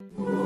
you 0.00 0.37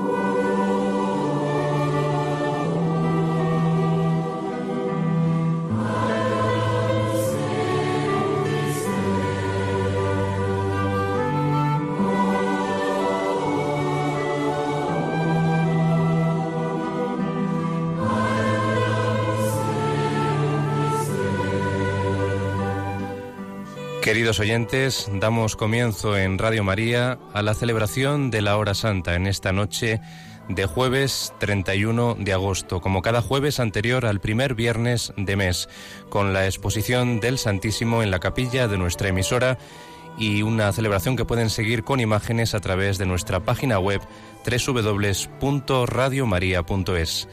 Queridos 24.02 24.40
oyentes, 24.40 25.08
damos 25.14 25.54
comienzo 25.54 26.18
en 26.18 26.36
Radio 26.36 26.64
María 26.64 27.20
a 27.32 27.40
la 27.40 27.54
celebración 27.54 28.32
de 28.32 28.42
la 28.42 28.56
Hora 28.56 28.74
Santa 28.74 29.14
en 29.14 29.28
esta 29.28 29.52
noche 29.52 30.00
de 30.48 30.66
jueves 30.66 31.32
31 31.38 32.16
de 32.18 32.32
agosto, 32.32 32.80
como 32.80 33.00
cada 33.00 33.22
jueves 33.22 33.60
anterior 33.60 34.04
al 34.04 34.20
primer 34.20 34.56
viernes 34.56 35.12
de 35.16 35.36
mes, 35.36 35.68
con 36.08 36.32
la 36.32 36.46
exposición 36.46 37.20
del 37.20 37.38
Santísimo 37.38 38.02
en 38.02 38.10
la 38.10 38.18
capilla 38.18 38.66
de 38.66 38.76
nuestra 38.76 39.06
emisora 39.06 39.56
y 40.18 40.42
una 40.42 40.72
celebración 40.72 41.14
que 41.14 41.24
pueden 41.24 41.48
seguir 41.48 41.84
con 41.84 42.00
imágenes 42.00 42.54
a 42.54 42.60
través 42.60 42.98
de 42.98 43.06
nuestra 43.06 43.38
página 43.38 43.78
web 43.78 44.00
www.radiomaria.es. 44.44 47.28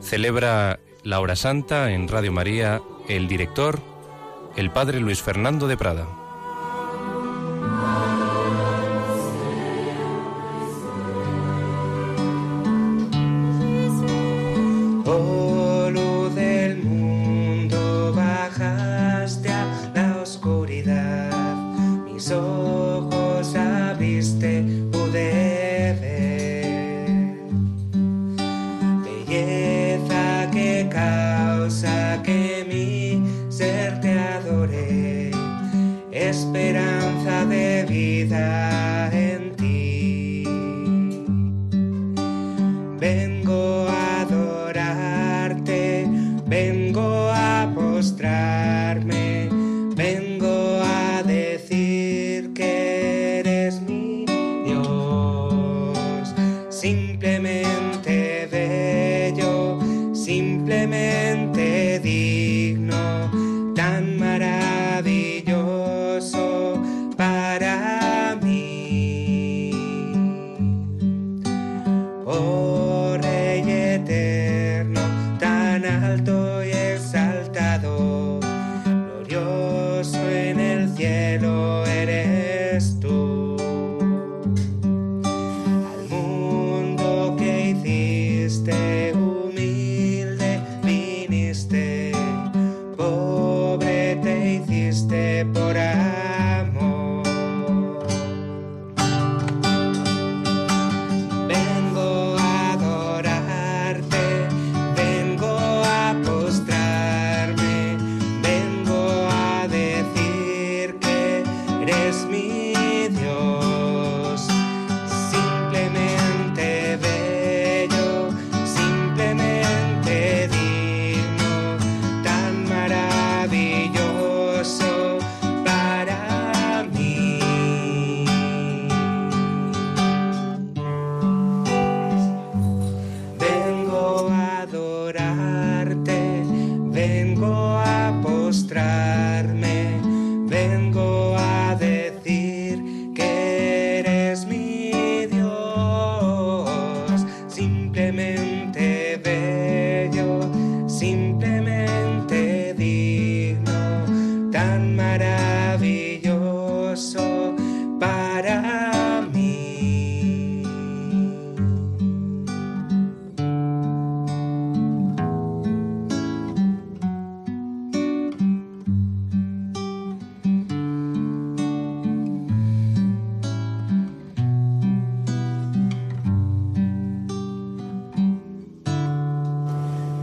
Celebra 0.00 0.80
la 1.02 1.20
Hora 1.20 1.36
Santa 1.36 1.92
en 1.92 2.08
Radio 2.08 2.32
María 2.32 2.80
el 3.06 3.28
director 3.28 3.95
el 4.56 4.70
padre 4.70 5.00
Luis 5.00 5.22
Fernando 5.22 5.68
de 5.68 5.76
Prada. 5.76 6.25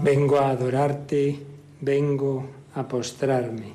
Vengo 0.04 0.38
a 0.38 0.50
adorarte, 0.50 1.40
vengo 1.80 2.46
a 2.76 2.86
postrarme. 2.86 3.72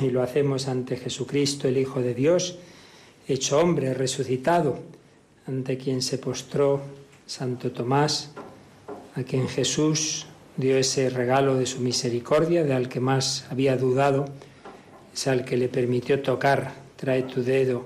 Y 0.00 0.08
lo 0.08 0.22
hacemos 0.22 0.68
ante 0.68 0.96
Jesucristo, 0.96 1.68
el 1.68 1.76
Hijo 1.76 2.00
de 2.00 2.14
Dios, 2.14 2.56
hecho 3.28 3.58
hombre, 3.58 3.92
resucitado, 3.92 4.78
ante 5.46 5.76
quien 5.76 6.00
se 6.00 6.16
postró 6.16 6.80
Santo 7.26 7.72
Tomás, 7.72 8.30
a 9.14 9.22
quien 9.22 9.48
Jesús 9.48 10.24
dio 10.56 10.78
ese 10.78 11.10
regalo 11.10 11.56
de 11.56 11.66
su 11.66 11.80
misericordia, 11.80 12.64
de 12.64 12.72
al 12.72 12.88
que 12.88 13.00
más 13.00 13.44
había 13.50 13.76
dudado, 13.76 14.24
es 15.12 15.26
al 15.26 15.44
que 15.44 15.58
le 15.58 15.68
permitió 15.68 16.22
tocar, 16.22 16.72
trae 16.96 17.24
tu 17.24 17.42
dedo, 17.42 17.84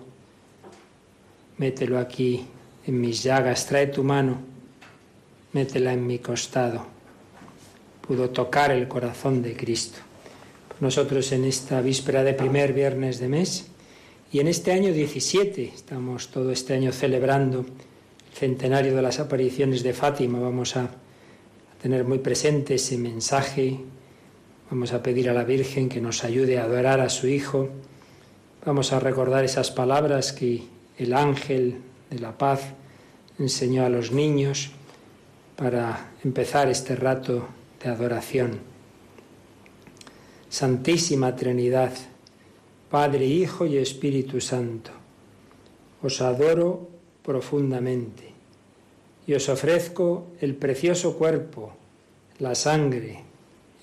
mételo 1.57 1.99
aquí 1.99 2.47
en 2.87 3.01
mis 3.01 3.25
llagas, 3.25 3.67
trae 3.67 3.89
tu 3.89 4.05
mano 4.05 4.58
métela 5.53 5.93
en 5.93 6.07
mi 6.07 6.19
costado. 6.19 6.87
Pudo 8.07 8.31
tocar 8.31 8.71
el 8.71 8.89
corazón 8.89 9.43
de 9.43 9.57
Cristo. 9.57 9.99
Nosotros 10.81 11.33
en 11.33 11.45
esta 11.45 11.81
víspera 11.81 12.23
de 12.23 12.35
primer 12.35 12.73
viernes 12.73 13.19
de 13.19 13.29
mes 13.29 13.69
y 14.31 14.41
en 14.41 14.49
este 14.49 14.73
año 14.73 14.93
17, 14.93 15.73
estamos 15.75 16.29
todo 16.29 16.53
este 16.53 16.75
año 16.75 16.93
celebrando 16.93 17.61
el 17.61 18.37
centenario 18.37 18.95
de 18.95 19.03
las 19.03 19.21
apariciones 19.21 19.83
de 19.83 19.95
Fátima, 19.95 20.39
vamos 20.39 20.77
a 20.77 20.91
tener 21.81 22.05
muy 22.05 22.19
presente 22.19 22.75
ese 22.75 22.99
mensaje, 22.99 23.81
vamos 24.71 24.93
a 24.93 25.03
pedir 25.03 25.31
a 25.31 25.33
la 25.33 25.45
Virgen 25.45 25.89
que 25.89 26.01
nos 26.01 26.25
ayude 26.25 26.59
a 26.59 26.65
adorar 26.65 27.01
a 27.01 27.09
su 27.09 27.27
Hijo, 27.27 27.71
vamos 28.67 28.93
a 28.93 29.01
recordar 29.01 29.45
esas 29.45 29.71
palabras 29.71 30.33
que 30.33 30.63
el 30.99 31.15
ángel 31.15 31.79
de 32.11 32.19
la 32.19 32.37
paz 32.37 32.61
enseñó 33.39 33.87
a 33.87 33.89
los 33.89 34.13
niños, 34.13 34.73
para 35.59 36.13
empezar 36.23 36.69
este 36.69 36.95
rato 36.95 37.49
de 37.83 37.91
adoración. 37.91 38.61
Santísima 40.49 41.35
Trinidad, 41.35 41.93
Padre, 42.89 43.27
Hijo 43.27 43.67
y 43.67 43.77
Espíritu 43.77 44.41
Santo, 44.41 44.93
os 46.01 46.21
adoro 46.21 46.89
profundamente. 47.25 48.31
Y 49.27 49.35
os 49.35 49.49
ofrezco 49.49 50.29
el 50.41 50.55
precioso 50.55 51.19
cuerpo, 51.19 51.75
la 52.39 52.55
sangre, 52.55 53.25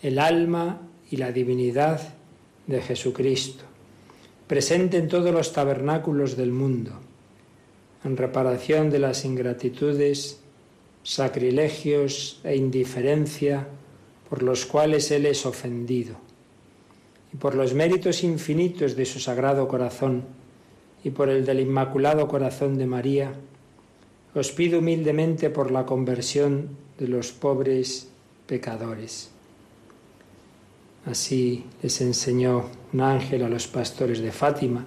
el 0.02 0.18
alma 0.18 0.80
y 1.12 1.18
la 1.18 1.34
divinidad 1.34 2.00
de 2.68 2.82
Jesucristo, 2.82 3.66
presente 4.48 4.98
en 4.98 5.10
todos 5.10 5.32
los 5.34 5.52
tabernáculos 5.52 6.38
del 6.38 6.54
mundo, 6.54 6.94
en 8.06 8.16
reparación 8.16 8.90
de 8.90 9.00
las 9.00 9.26
ingratitudes, 9.26 10.40
sacrilegios 11.06 12.42
e 12.44 12.58
indiferencia 12.58 13.68
por 14.28 14.42
los 14.42 14.66
cuales 14.66 15.12
Él 15.12 15.28
es 15.28 15.46
ofendido, 15.46 16.16
y 17.32 17.38
por 17.38 17.54
los 17.54 17.76
méritos 17.76 18.24
infinitos 18.24 18.96
de 18.96 19.06
su 19.06 19.20
sagrado 19.20 19.68
corazón, 19.68 20.26
y 21.04 21.12
por 21.12 21.30
el 21.30 21.46
del 21.46 21.60
Inmaculado 21.60 22.28
Corazón 22.28 22.80
de 22.80 22.88
María, 22.88 23.34
os 24.34 24.52
pido 24.52 24.80
humildemente 24.80 25.52
por 25.52 25.70
la 25.70 25.86
conversión 25.86 26.70
de 26.98 27.08
los 27.08 27.32
pobres 27.32 28.10
pecadores. 28.48 29.30
Así 31.06 31.66
les 31.84 32.02
enseñó 32.02 32.66
un 32.92 33.02
ángel 33.02 33.44
a 33.44 33.50
los 33.50 33.68
pastores 33.68 34.22
de 34.22 34.32
Fátima, 34.32 34.84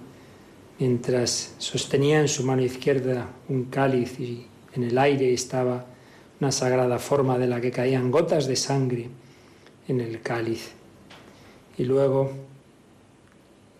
mientras 0.79 1.55
sostenía 1.59 2.19
en 2.19 2.27
su 2.27 2.43
mano 2.43 2.61
izquierda 2.61 3.29
un 3.47 3.65
cáliz 3.65 4.19
y 4.19 4.45
en 4.75 4.83
el 4.83 4.97
aire 4.97 5.33
estaba 5.33 5.85
una 6.39 6.51
sagrada 6.51 6.99
forma 6.99 7.37
de 7.37 7.47
la 7.47 7.59
que 7.59 7.71
caían 7.71 8.11
gotas 8.11 8.47
de 8.47 8.55
sangre 8.55 9.09
en 9.87 9.99
el 9.99 10.21
cáliz. 10.21 10.71
Y 11.77 11.83
luego 11.83 12.31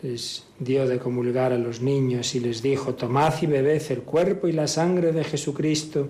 les 0.01 0.45
dio 0.59 0.88
de 0.88 0.97
comulgar 0.97 1.51
a 1.51 1.57
los 1.57 1.81
niños 1.81 2.35
y 2.35 2.39
les 2.39 2.61
dijo, 2.61 2.95
tomad 2.95 3.33
y 3.41 3.45
bebed 3.45 3.81
el 3.89 4.01
cuerpo 4.01 4.47
y 4.47 4.53
la 4.53 4.67
sangre 4.67 5.11
de 5.11 5.23
Jesucristo, 5.23 6.07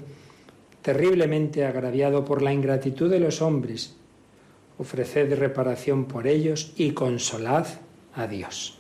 terriblemente 0.82 1.66
agraviado 1.66 2.24
por 2.24 2.42
la 2.42 2.54
ingratitud 2.54 3.10
de 3.10 3.20
los 3.20 3.42
hombres, 3.42 3.96
ofreced 4.78 5.34
reparación 5.38 6.06
por 6.06 6.28
ellos 6.28 6.74
y 6.78 6.92
consolad 6.92 7.68
a 8.14 8.28
Dios. 8.28 8.78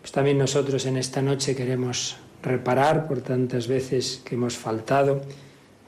Pues 0.00 0.12
también 0.12 0.38
nosotros 0.38 0.86
en 0.86 0.96
esta 0.96 1.22
noche 1.22 1.56
queremos 1.56 2.16
reparar 2.42 3.08
por 3.08 3.22
tantas 3.22 3.66
veces 3.66 4.22
que 4.24 4.34
hemos 4.34 4.56
faltado, 4.56 5.22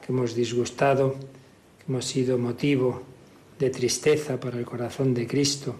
hemos 0.09 0.33
disgustado, 0.33 1.15
hemos 1.87 2.05
sido 2.05 2.37
motivo 2.37 3.03
de 3.59 3.69
tristeza 3.69 4.39
para 4.39 4.57
el 4.57 4.65
corazón 4.65 5.13
de 5.13 5.27
Cristo, 5.27 5.75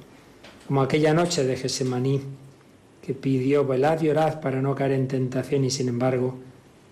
como 0.68 0.82
aquella 0.82 1.14
noche 1.14 1.44
de 1.44 1.58
Gesemaní 1.58 2.22
que 3.02 3.16
pidió 3.16 3.66
velad 3.66 4.02
y 4.02 4.10
orad 4.10 4.40
para 4.40 4.62
no 4.62 4.76
caer 4.76 4.92
en 4.92 5.08
tentación 5.08 5.66
y 5.66 5.72
sin 5.72 5.90
embargo 5.90 6.38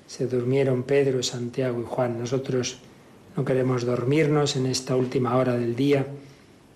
se 0.08 0.26
durmieron 0.26 0.82
Pedro, 0.84 1.22
Santiago 1.22 1.80
y 1.80 1.86
Juan. 1.86 2.18
Nosotros 2.18 2.80
no 3.36 3.46
queremos 3.46 3.86
dormirnos 3.86 4.56
en 4.56 4.66
esta 4.66 4.96
última 4.96 5.36
hora 5.38 5.58
del 5.58 5.76
día, 5.76 6.08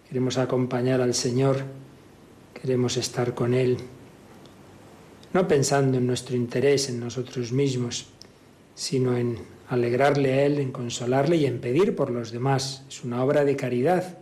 queremos 0.08 0.38
acompañar 0.38 1.02
al 1.02 1.16
Señor, 1.16 1.64
queremos 2.54 2.98
estar 2.98 3.34
con 3.34 3.56
Él, 3.56 3.78
no 5.34 5.48
pensando 5.48 5.98
en 5.98 6.06
nuestro 6.06 6.36
interés, 6.36 6.90
en 6.90 7.00
nosotros 7.00 7.52
mismos, 7.52 8.08
sino 8.76 9.18
en 9.18 9.38
alegrarle 9.74 10.34
a 10.34 10.46
Él, 10.46 10.60
en 10.60 10.72
consolarle 10.72 11.38
y 11.38 11.46
en 11.46 11.60
pedir 11.60 11.96
por 11.96 12.12
los 12.12 12.32
demás. 12.32 12.84
Es 12.88 13.04
una 13.04 13.24
obra 13.24 13.44
de 13.44 13.56
caridad, 13.56 14.18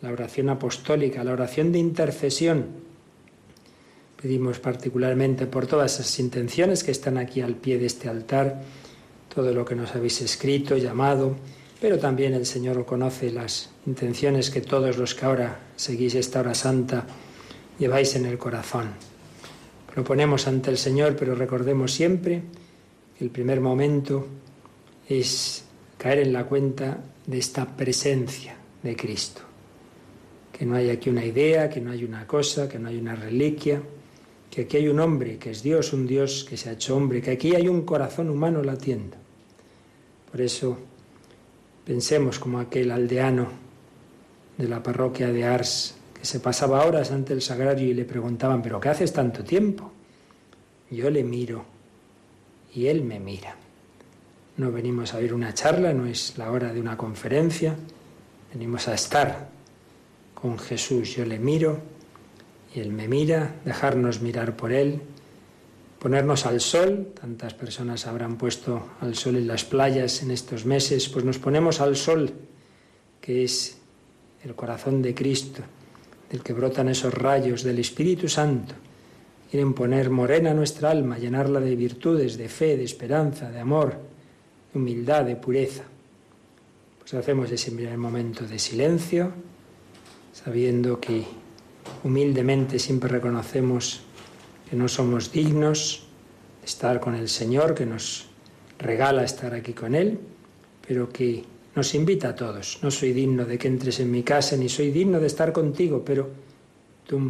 la 0.00 0.12
oración 0.12 0.48
apostólica, 0.48 1.24
la 1.24 1.32
oración 1.32 1.72
de 1.72 1.78
intercesión 1.78 2.88
Pedimos 4.20 4.58
particularmente 4.58 5.46
por 5.46 5.68
todas 5.68 5.94
esas 5.94 6.18
intenciones 6.18 6.82
que 6.82 6.90
están 6.90 7.18
aquí 7.18 7.40
al 7.40 7.54
pie 7.54 7.78
de 7.78 7.86
este 7.86 8.08
altar, 8.08 8.62
todo 9.32 9.52
lo 9.54 9.64
que 9.64 9.76
nos 9.76 9.94
habéis 9.94 10.20
escrito, 10.22 10.76
llamado, 10.76 11.36
pero 11.80 12.00
también 12.00 12.34
el 12.34 12.44
Señor 12.44 12.84
conoce 12.84 13.30
las 13.30 13.70
intenciones 13.86 14.50
que 14.50 14.60
todos 14.60 14.98
los 14.98 15.14
que 15.14 15.24
ahora 15.24 15.60
seguís 15.76 16.16
esta 16.16 16.40
hora 16.40 16.54
santa 16.54 17.06
lleváis 17.78 18.16
en 18.16 18.26
el 18.26 18.38
corazón. 18.38 18.88
Lo 19.94 20.02
ponemos 20.02 20.48
ante 20.48 20.70
el 20.70 20.78
Señor, 20.78 21.14
pero 21.14 21.36
recordemos 21.36 21.92
siempre 21.92 22.42
el 23.20 23.30
primer 23.30 23.60
momento 23.60 24.26
es 25.08 25.64
caer 25.96 26.20
en 26.20 26.32
la 26.32 26.44
cuenta 26.44 26.98
de 27.26 27.38
esta 27.38 27.66
presencia 27.76 28.56
de 28.82 28.94
Cristo. 28.94 29.40
Que 30.52 30.66
no 30.66 30.76
hay 30.76 30.90
aquí 30.90 31.08
una 31.08 31.24
idea, 31.24 31.70
que 31.70 31.80
no 31.80 31.90
hay 31.90 32.04
una 32.04 32.26
cosa, 32.26 32.68
que 32.68 32.78
no 32.78 32.88
hay 32.88 32.98
una 32.98 33.16
reliquia, 33.16 33.80
que 34.50 34.62
aquí 34.62 34.76
hay 34.76 34.88
un 34.88 35.00
hombre 35.00 35.38
que 35.38 35.50
es 35.50 35.62
Dios, 35.62 35.92
un 35.92 36.06
Dios 36.06 36.44
que 36.48 36.56
se 36.56 36.68
ha 36.68 36.72
hecho 36.72 36.96
hombre, 36.96 37.22
que 37.22 37.30
aquí 37.30 37.54
hay 37.54 37.68
un 37.68 37.82
corazón 37.82 38.28
humano 38.28 38.62
latiendo. 38.62 39.16
Por 40.30 40.40
eso 40.40 40.78
pensemos 41.84 42.38
como 42.38 42.58
aquel 42.58 42.90
aldeano 42.90 43.48
de 44.58 44.68
la 44.68 44.82
parroquia 44.82 45.28
de 45.32 45.44
Ars, 45.44 45.94
que 46.12 46.24
se 46.24 46.40
pasaba 46.40 46.84
horas 46.84 47.12
ante 47.12 47.32
el 47.32 47.40
sagrario 47.40 47.88
y 47.88 47.94
le 47.94 48.04
preguntaban, 48.04 48.60
¿pero 48.60 48.80
qué 48.80 48.88
haces 48.90 49.12
tanto 49.12 49.44
tiempo? 49.44 49.92
Yo 50.90 51.08
le 51.08 51.22
miro 51.22 51.64
y 52.74 52.86
él 52.86 53.04
me 53.04 53.20
mira. 53.20 53.56
No 54.58 54.72
venimos 54.72 55.14
a 55.14 55.18
oír 55.18 55.34
una 55.34 55.54
charla, 55.54 55.92
no 55.92 56.06
es 56.06 56.36
la 56.36 56.50
hora 56.50 56.72
de 56.72 56.80
una 56.80 56.96
conferencia, 56.96 57.76
venimos 58.52 58.88
a 58.88 58.94
estar 58.94 59.50
con 60.34 60.58
Jesús. 60.58 61.14
Yo 61.14 61.24
le 61.24 61.38
miro 61.38 61.78
y 62.74 62.80
Él 62.80 62.92
me 62.92 63.06
mira, 63.06 63.54
dejarnos 63.64 64.20
mirar 64.20 64.56
por 64.56 64.72
Él, 64.72 65.00
ponernos 66.00 66.44
al 66.44 66.60
sol, 66.60 67.12
tantas 67.20 67.54
personas 67.54 68.08
habrán 68.08 68.36
puesto 68.36 68.88
al 69.00 69.14
sol 69.14 69.36
en 69.36 69.46
las 69.46 69.62
playas 69.64 70.24
en 70.24 70.32
estos 70.32 70.66
meses, 70.66 71.08
pues 71.08 71.24
nos 71.24 71.38
ponemos 71.38 71.80
al 71.80 71.94
sol, 71.94 72.32
que 73.20 73.44
es 73.44 73.78
el 74.42 74.56
corazón 74.56 75.02
de 75.02 75.14
Cristo, 75.14 75.62
del 76.32 76.42
que 76.42 76.52
brotan 76.52 76.88
esos 76.88 77.14
rayos 77.14 77.62
del 77.62 77.78
Espíritu 77.78 78.28
Santo. 78.28 78.74
Quieren 79.52 79.72
poner 79.72 80.10
morena 80.10 80.52
nuestra 80.52 80.90
alma, 80.90 81.16
llenarla 81.16 81.60
de 81.60 81.76
virtudes, 81.76 82.36
de 82.36 82.48
fe, 82.48 82.76
de 82.76 82.82
esperanza, 82.82 83.52
de 83.52 83.60
amor, 83.60 84.17
humildad, 84.74 85.24
de 85.24 85.36
pureza. 85.36 85.84
Pues 86.98 87.14
hacemos 87.14 87.50
ese 87.50 87.72
primer 87.72 87.96
momento 87.96 88.46
de 88.46 88.58
silencio, 88.58 89.32
sabiendo 90.32 91.00
que 91.00 91.24
humildemente 92.04 92.78
siempre 92.78 93.08
reconocemos 93.08 94.02
que 94.68 94.76
no 94.76 94.88
somos 94.88 95.32
dignos 95.32 96.06
de 96.60 96.66
estar 96.66 97.00
con 97.00 97.14
el 97.14 97.28
Señor, 97.28 97.74
que 97.74 97.86
nos 97.86 98.26
regala 98.78 99.24
estar 99.24 99.54
aquí 99.54 99.72
con 99.72 99.94
Él, 99.94 100.18
pero 100.86 101.08
que 101.08 101.44
nos 101.74 101.94
invita 101.94 102.30
a 102.30 102.34
todos. 102.34 102.78
No 102.82 102.90
soy 102.90 103.12
digno 103.12 103.44
de 103.44 103.58
que 103.58 103.68
entres 103.68 104.00
en 104.00 104.10
mi 104.10 104.22
casa, 104.22 104.56
ni 104.56 104.68
soy 104.68 104.90
digno 104.90 105.18
de 105.18 105.26
estar 105.26 105.52
contigo, 105.52 106.02
pero 106.04 106.28
tú 107.06 107.20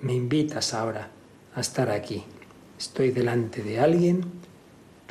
me 0.00 0.14
invitas 0.14 0.72
ahora 0.74 1.10
a 1.54 1.60
estar 1.60 1.90
aquí. 1.90 2.22
Estoy 2.78 3.10
delante 3.10 3.62
de 3.62 3.78
alguien 3.78 4.24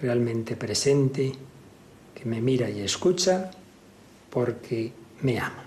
realmente 0.04 0.58
presente, 0.58 1.32
que 2.14 2.26
me 2.26 2.42
mira 2.42 2.70
y 2.70 2.82
escucha, 2.82 3.52
porque 4.30 4.92
me 5.22 5.40
ama. 5.40 5.63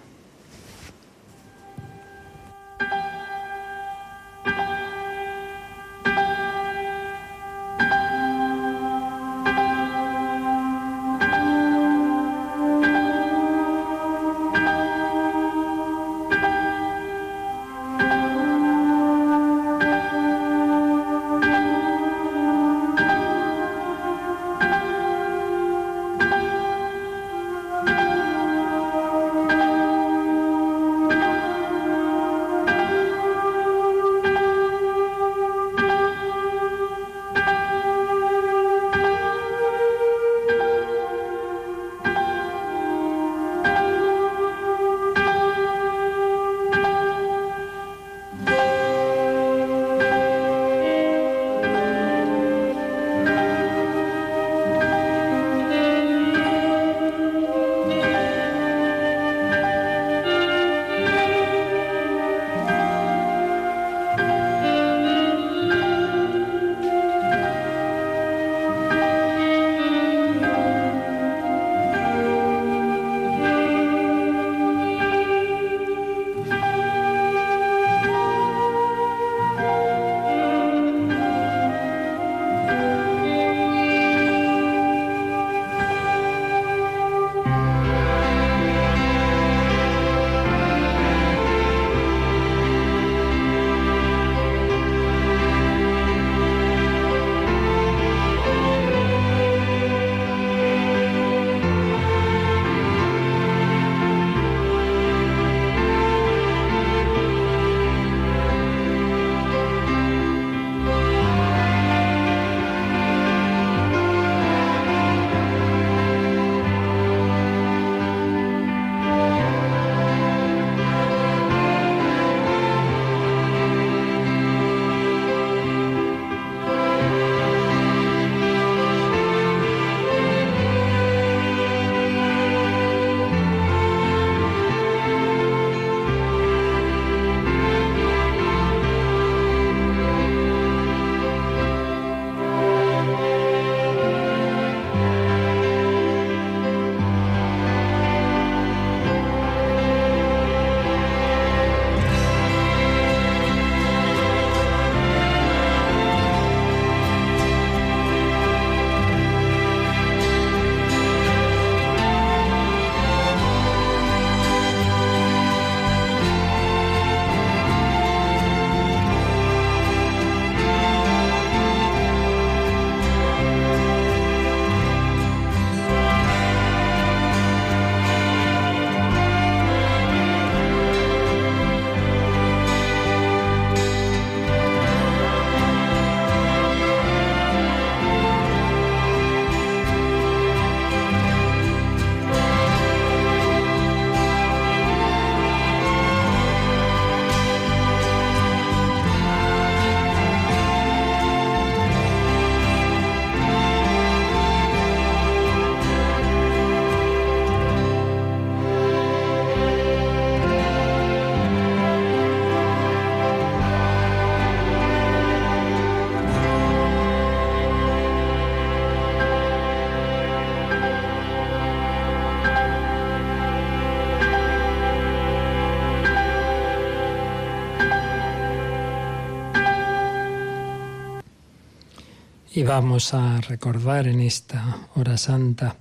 Y 232.57 232.63
vamos 232.63 233.13
a 233.13 233.39
recordar 233.43 234.09
en 234.09 234.19
esta 234.21 234.89
hora 234.95 235.19
santa 235.19 235.77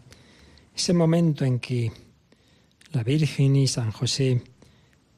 ese 0.76 0.92
momento 0.92 1.46
en 1.46 1.62
que 1.62 1.90
la 2.92 3.02
Virgen 3.02 3.56
y 3.56 3.66
San 3.66 3.94
José 3.94 4.42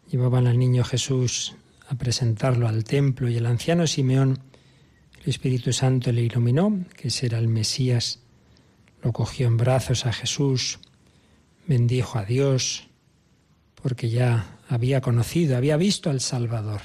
llevaban 0.07 0.45
al 0.45 0.59
niño 0.59 0.83
Jesús 0.83 1.55
a 1.89 1.95
presentarlo 1.95 2.67
al 2.67 2.83
templo 2.83 3.27
y 3.27 3.37
el 3.37 3.47
anciano 3.47 3.87
Simeón, 3.87 4.37
el 5.23 5.29
Espíritu 5.29 5.73
Santo 5.73 6.11
le 6.11 6.21
iluminó, 6.21 6.85
que 6.95 7.09
era 7.23 7.39
el 7.39 7.47
Mesías, 7.47 8.19
lo 9.01 9.11
cogió 9.11 9.47
en 9.47 9.57
brazos 9.57 10.05
a 10.05 10.13
Jesús, 10.13 10.77
bendijo 11.65 12.19
a 12.19 12.25
Dios, 12.25 12.87
porque 13.81 14.11
ya 14.11 14.59
había 14.69 15.01
conocido, 15.01 15.57
había 15.57 15.75
visto 15.75 16.11
al 16.11 16.21
Salvador. 16.21 16.81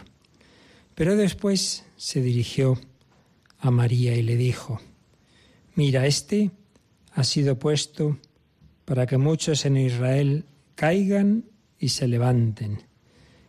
Pero 0.95 1.15
después 1.15 1.85
se 1.99 2.23
dirigió 2.23 2.79
a 3.63 3.71
María 3.71 4.17
y 4.17 4.23
le 4.23 4.37
dijo, 4.37 4.81
mira, 5.77 6.05
este 6.07 6.51
ha 7.13 7.23
sido 7.23 7.61
puesto 7.61 8.19
para 8.85 9.07
que 9.07 9.19
muchos 9.19 9.65
en 9.65 9.77
Israel 9.77 10.45
caigan 10.75 11.45
y 11.79 11.91
se 11.91 12.09
levanten, 12.09 12.83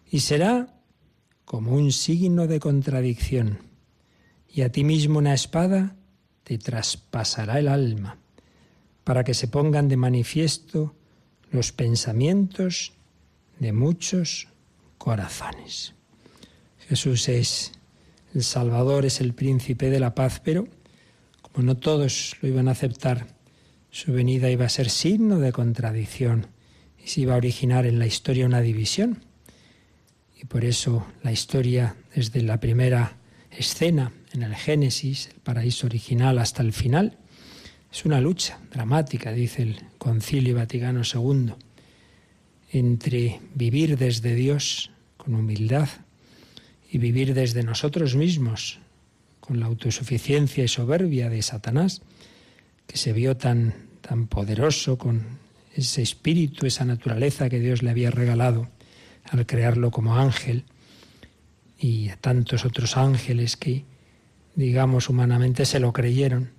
y 0.09 0.19
será 0.19 0.79
como 1.45 1.73
un 1.73 1.91
signo 1.91 2.45
de 2.45 2.59
contradicción, 2.59 3.57
y 4.47 4.61
a 4.61 4.71
ti 4.71 4.83
mismo 4.83 5.17
una 5.17 5.33
espada 5.33 5.95
te 6.43 6.59
traspasará 6.59 7.57
el 7.57 7.67
alma, 7.67 8.19
para 9.03 9.23
que 9.23 9.33
se 9.33 9.47
pongan 9.47 9.89
de 9.89 9.97
manifiesto 9.97 10.95
los 11.51 11.71
pensamientos 11.71 12.93
de 13.59 13.73
muchos 13.73 14.47
corazones. 14.99 15.95
Jesús 16.87 17.27
es 17.29 17.71
el 18.33 18.43
Salvador 18.43 19.05
es 19.05 19.21
el 19.21 19.33
príncipe 19.33 19.89
de 19.89 19.99
la 19.99 20.15
paz, 20.15 20.41
pero 20.43 20.67
como 21.41 21.65
no 21.65 21.77
todos 21.77 22.35
lo 22.41 22.47
iban 22.47 22.67
a 22.67 22.71
aceptar, 22.71 23.27
su 23.91 24.11
venida 24.11 24.49
iba 24.49 24.65
a 24.65 24.69
ser 24.69 24.89
signo 24.89 25.39
de 25.39 25.51
contradicción 25.51 26.47
y 27.03 27.09
se 27.09 27.21
iba 27.21 27.35
a 27.35 27.37
originar 27.37 27.85
en 27.85 27.99
la 27.99 28.07
historia 28.07 28.47
una 28.47 28.61
división. 28.61 29.23
Y 30.41 30.45
por 30.45 30.65
eso 30.65 31.05
la 31.21 31.31
historia, 31.31 31.95
desde 32.15 32.41
la 32.41 32.59
primera 32.59 33.17
escena 33.51 34.11
en 34.31 34.41
el 34.41 34.55
Génesis, 34.55 35.27
el 35.27 35.39
paraíso 35.41 35.85
original, 35.85 36.39
hasta 36.39 36.63
el 36.63 36.73
final, 36.73 37.19
es 37.91 38.05
una 38.05 38.19
lucha 38.19 38.59
dramática, 38.71 39.31
dice 39.31 39.61
el 39.61 39.79
Concilio 39.99 40.55
Vaticano 40.55 41.03
II, 41.03 41.53
entre 42.71 43.39
vivir 43.53 43.97
desde 43.97 44.33
Dios 44.33 44.89
con 45.17 45.35
humildad 45.35 45.87
y 46.93 46.99
vivir 46.99 47.33
desde 47.33 47.63
nosotros 47.63 48.15
mismos, 48.15 48.77
con 49.39 49.59
la 49.59 49.65
autosuficiencia 49.65 50.63
y 50.63 50.67
soberbia 50.67 51.27
de 51.27 51.41
Satanás, 51.41 52.03
que 52.85 52.97
se 52.97 53.13
vio 53.13 53.35
tan, 53.35 53.73
tan 54.01 54.27
poderoso 54.27 54.99
con 54.99 55.23
ese 55.73 56.03
espíritu, 56.03 56.67
esa 56.67 56.85
naturaleza 56.85 57.49
que 57.49 57.59
Dios 57.59 57.81
le 57.81 57.89
había 57.89 58.11
regalado 58.11 58.69
al 59.23 59.43
crearlo 59.47 59.89
como 59.89 60.17
ángel, 60.17 60.65
y 61.79 62.09
a 62.09 62.15
tantos 62.15 62.63
otros 62.63 62.95
ángeles 62.95 63.57
que, 63.57 63.85
digamos, 64.53 65.09
humanamente 65.09 65.65
se 65.65 65.79
lo 65.79 65.93
creyeron 65.93 66.51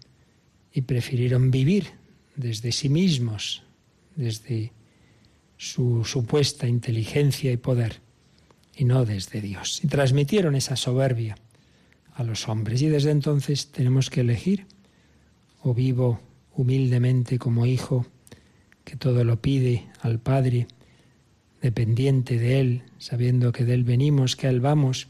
y 0.73 0.81
prefirieron 0.83 1.53
vivir 1.53 1.93
desde 2.35 2.73
sí 2.73 2.89
mismos, 2.89 3.63
desde 4.17 4.73
su 5.59 6.05
supuesta 6.05 6.67
inteligencia 6.67 7.53
y 7.53 7.57
poder, 7.57 8.01
y 8.77 8.85
no 8.85 9.05
desde 9.05 9.41
Dios. 9.41 9.81
Y 9.83 9.89
transmitieron 9.89 10.55
esa 10.55 10.77
soberbia 10.77 11.37
a 12.15 12.23
los 12.25 12.49
hombres. 12.49 12.83
Y 12.83 12.89
desde 12.89 13.11
entonces 13.11 13.71
tenemos 13.71 14.11
que 14.11 14.21
elegir 14.21 14.67
o 15.63 15.75
vivo 15.75 16.21
humildemente 16.55 17.39
como 17.39 17.67
hijo, 17.67 18.07
que 18.85 18.97
todo 18.97 19.25
lo 19.25 19.41
pide 19.41 19.89
al 20.01 20.21
Padre, 20.21 20.67
dependiente 21.63 22.39
de 22.39 22.61
Él, 22.61 22.83
sabiendo 22.99 23.51
que 23.53 23.65
de 23.65 23.75
Él 23.75 23.85
venimos, 23.85 24.37
que 24.37 24.47
a 24.47 24.51
Él 24.51 24.61
vamos, 24.61 25.09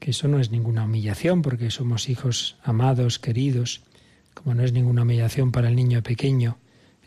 que 0.00 0.10
eso 0.10 0.28
no 0.28 0.40
es 0.40 0.50
ninguna 0.50 0.84
humillación, 0.84 1.42
porque 1.42 1.70
somos 1.70 2.08
hijos 2.08 2.56
amados, 2.62 3.18
queridos, 3.18 3.82
como 4.34 4.54
no 4.54 4.64
es 4.64 4.72
ninguna 4.72 5.02
humillación 5.02 5.52
para 5.52 5.68
el 5.68 5.76
niño 5.76 6.02
pequeño 6.02 6.58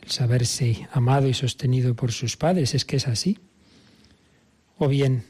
el 0.01 0.09
saberse 0.09 0.87
amado 0.91 1.27
y 1.27 1.33
sostenido 1.33 1.95
por 1.95 2.11
sus 2.11 2.37
padres, 2.37 2.73
es 2.73 2.85
que 2.85 2.97
es 2.97 3.07
así. 3.07 3.37
O 4.83 4.87
bien 4.87 5.23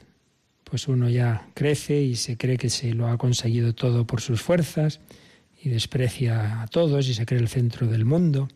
pues 0.63 0.87
uno 0.87 1.09
ya 1.09 1.49
crece 1.53 2.01
y 2.01 2.15
se 2.15 2.37
cree 2.37 2.55
que 2.55 2.69
se 2.69 2.93
lo 2.93 3.09
ha 3.09 3.17
conseguido 3.17 3.75
todo 3.75 4.07
por 4.07 4.21
sus 4.21 4.41
fuerzas 4.41 5.01
y 5.61 5.67
desprecia 5.67 6.61
a 6.61 6.67
todos 6.67 7.09
y 7.09 7.13
se 7.13 7.25
cree 7.25 7.41
el 7.41 7.49
centro 7.49 7.85
del 7.87 8.05
mundo 8.05 8.47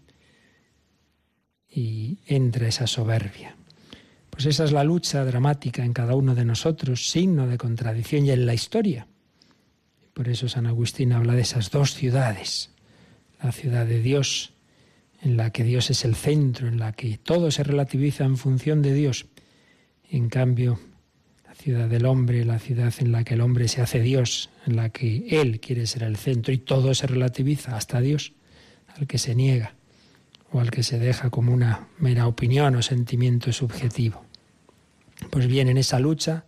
y 1.69 2.19
entra 2.27 2.69
esa 2.69 2.87
soberbia. 2.87 3.57
Pues 4.29 4.45
esa 4.45 4.63
es 4.63 4.71
la 4.71 4.85
lucha 4.85 5.25
dramática 5.25 5.83
en 5.83 5.91
cada 5.91 6.15
uno 6.15 6.33
de 6.33 6.45
nosotros, 6.45 7.09
signo 7.09 7.45
de 7.45 7.57
contradicción 7.57 8.25
y 8.25 8.31
en 8.31 8.45
la 8.45 8.53
historia. 8.53 9.05
Por 10.13 10.29
eso 10.29 10.47
San 10.47 10.65
Agustín 10.65 11.11
habla 11.11 11.33
de 11.33 11.41
esas 11.41 11.71
dos 11.71 11.93
ciudades, 11.93 12.69
la 13.43 13.51
ciudad 13.51 13.85
de 13.85 13.99
Dios, 13.99 14.53
en 15.21 15.35
la 15.35 15.49
que 15.49 15.65
Dios 15.65 15.89
es 15.89 16.05
el 16.05 16.15
centro, 16.15 16.69
en 16.69 16.79
la 16.79 16.93
que 16.93 17.17
todo 17.17 17.51
se 17.51 17.65
relativiza 17.65 18.23
en 18.23 18.37
función 18.37 18.81
de 18.81 18.93
Dios, 18.93 19.25
en 20.09 20.29
cambio 20.29 20.79
ciudad 21.55 21.88
del 21.88 22.05
hombre, 22.05 22.45
la 22.45 22.59
ciudad 22.59 22.93
en 23.00 23.12
la 23.12 23.24
que 23.24 23.33
el 23.33 23.41
hombre 23.41 23.67
se 23.67 23.81
hace 23.81 24.01
Dios, 24.01 24.50
en 24.67 24.75
la 24.75 24.89
que 24.89 25.25
Él 25.29 25.59
quiere 25.59 25.88
ser 25.88 26.03
el 26.03 26.17
centro 26.17 26.53
y 26.53 26.57
todo 26.57 26.93
se 26.93 27.07
relativiza, 27.07 27.75
hasta 27.75 28.01
Dios, 28.01 28.33
al 28.95 29.07
que 29.07 29.17
se 29.17 29.35
niega 29.35 29.75
o 30.51 30.59
al 30.59 30.69
que 30.69 30.83
se 30.83 31.00
deja 31.00 31.29
como 31.29 31.53
una 31.53 31.88
mera 31.97 32.27
opinión 32.27 32.75
o 32.75 32.81
sentimiento 32.81 33.51
subjetivo. 33.51 34.24
Pues 35.31 35.47
bien, 35.47 35.69
en 35.69 35.77
esa 35.77 36.00
lucha, 36.00 36.45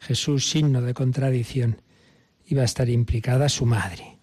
Jesús, 0.00 0.50
signo 0.50 0.82
de 0.82 0.94
contradicción, 0.94 1.80
iba 2.46 2.62
a 2.62 2.66
estar 2.66 2.88
implicada 2.88 3.48
su 3.48 3.66
madre, 3.66 4.18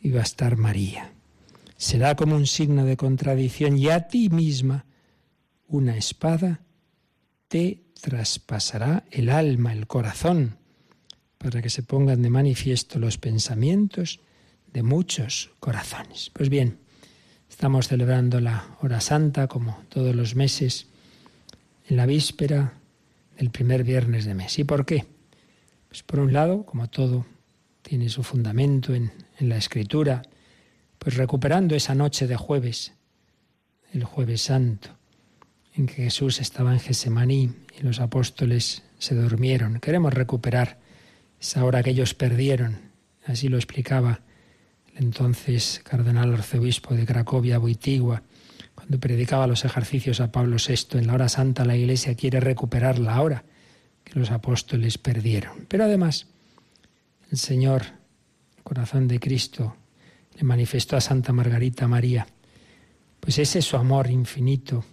iba 0.00 0.20
a 0.20 0.24
estar 0.24 0.56
María. 0.56 1.12
Será 1.76 2.16
como 2.16 2.34
un 2.36 2.46
signo 2.46 2.84
de 2.84 2.96
contradicción 2.96 3.76
y 3.76 3.90
a 3.90 4.08
ti 4.08 4.30
misma 4.30 4.86
una 5.68 5.96
espada 5.96 6.65
te 7.48 7.82
traspasará 8.00 9.04
el 9.10 9.30
alma, 9.30 9.72
el 9.72 9.86
corazón, 9.86 10.58
para 11.38 11.62
que 11.62 11.70
se 11.70 11.82
pongan 11.82 12.22
de 12.22 12.30
manifiesto 12.30 12.98
los 12.98 13.18
pensamientos 13.18 14.20
de 14.72 14.82
muchos 14.82 15.50
corazones. 15.60 16.30
Pues 16.32 16.48
bien, 16.48 16.78
estamos 17.48 17.88
celebrando 17.88 18.40
la 18.40 18.76
hora 18.82 19.00
santa 19.00 19.46
como 19.46 19.82
todos 19.88 20.14
los 20.14 20.34
meses 20.34 20.86
en 21.88 21.96
la 21.96 22.06
víspera 22.06 22.74
del 23.38 23.50
primer 23.50 23.84
viernes 23.84 24.24
de 24.24 24.34
mes. 24.34 24.58
¿Y 24.58 24.64
por 24.64 24.84
qué? 24.84 25.06
Pues 25.88 26.02
por 26.02 26.20
un 26.20 26.32
lado, 26.32 26.64
como 26.64 26.88
todo 26.88 27.26
tiene 27.82 28.08
su 28.08 28.22
fundamento 28.22 28.94
en, 28.94 29.12
en 29.38 29.48
la 29.48 29.56
escritura, 29.56 30.22
pues 30.98 31.16
recuperando 31.16 31.76
esa 31.76 31.94
noche 31.94 32.26
de 32.26 32.36
jueves, 32.36 32.92
el 33.92 34.04
jueves 34.04 34.42
santo, 34.42 34.95
en 35.76 35.86
que 35.86 36.04
Jesús 36.04 36.40
estaba 36.40 36.72
en 36.72 36.80
Gesemaní 36.80 37.50
y 37.78 37.82
los 37.82 38.00
apóstoles 38.00 38.82
se 38.98 39.14
durmieron. 39.14 39.78
Queremos 39.78 40.14
recuperar 40.14 40.78
esa 41.38 41.64
hora 41.64 41.82
que 41.82 41.90
ellos 41.90 42.14
perdieron. 42.14 42.78
Así 43.26 43.48
lo 43.48 43.56
explicaba 43.56 44.20
el 44.94 45.04
entonces 45.04 45.82
cardenal 45.84 46.32
arzobispo 46.32 46.94
de 46.94 47.04
Cracovia, 47.04 47.58
Boitigua, 47.58 48.22
cuando 48.74 48.98
predicaba 48.98 49.46
los 49.46 49.64
ejercicios 49.64 50.20
a 50.20 50.32
Pablo 50.32 50.56
VI. 50.56 50.98
En 50.98 51.06
la 51.08 51.14
hora 51.14 51.28
santa 51.28 51.64
la 51.66 51.76
Iglesia 51.76 52.14
quiere 52.14 52.40
recuperar 52.40 52.98
la 52.98 53.20
hora 53.20 53.44
que 54.02 54.18
los 54.18 54.30
apóstoles 54.30 54.96
perdieron. 54.96 55.66
Pero 55.68 55.84
además, 55.84 56.26
el 57.30 57.36
Señor, 57.36 57.82
el 58.56 58.62
corazón 58.62 59.08
de 59.08 59.20
Cristo, 59.20 59.76
le 60.34 60.44
manifestó 60.44 60.96
a 60.96 61.00
Santa 61.00 61.32
Margarita 61.32 61.86
María, 61.86 62.26
pues 63.20 63.38
ese 63.38 63.58
es 63.58 63.64
su 63.64 63.76
amor 63.76 64.10
infinito 64.10 64.84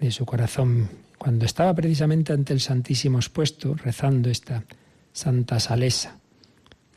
de 0.00 0.10
su 0.10 0.26
corazón 0.26 0.88
cuando 1.18 1.44
estaba 1.44 1.74
precisamente 1.74 2.32
ante 2.32 2.52
el 2.52 2.60
Santísimo 2.60 3.18
expuesto, 3.18 3.74
rezando 3.74 4.30
esta 4.30 4.64
Santa 5.12 5.58
Salesa. 5.60 6.18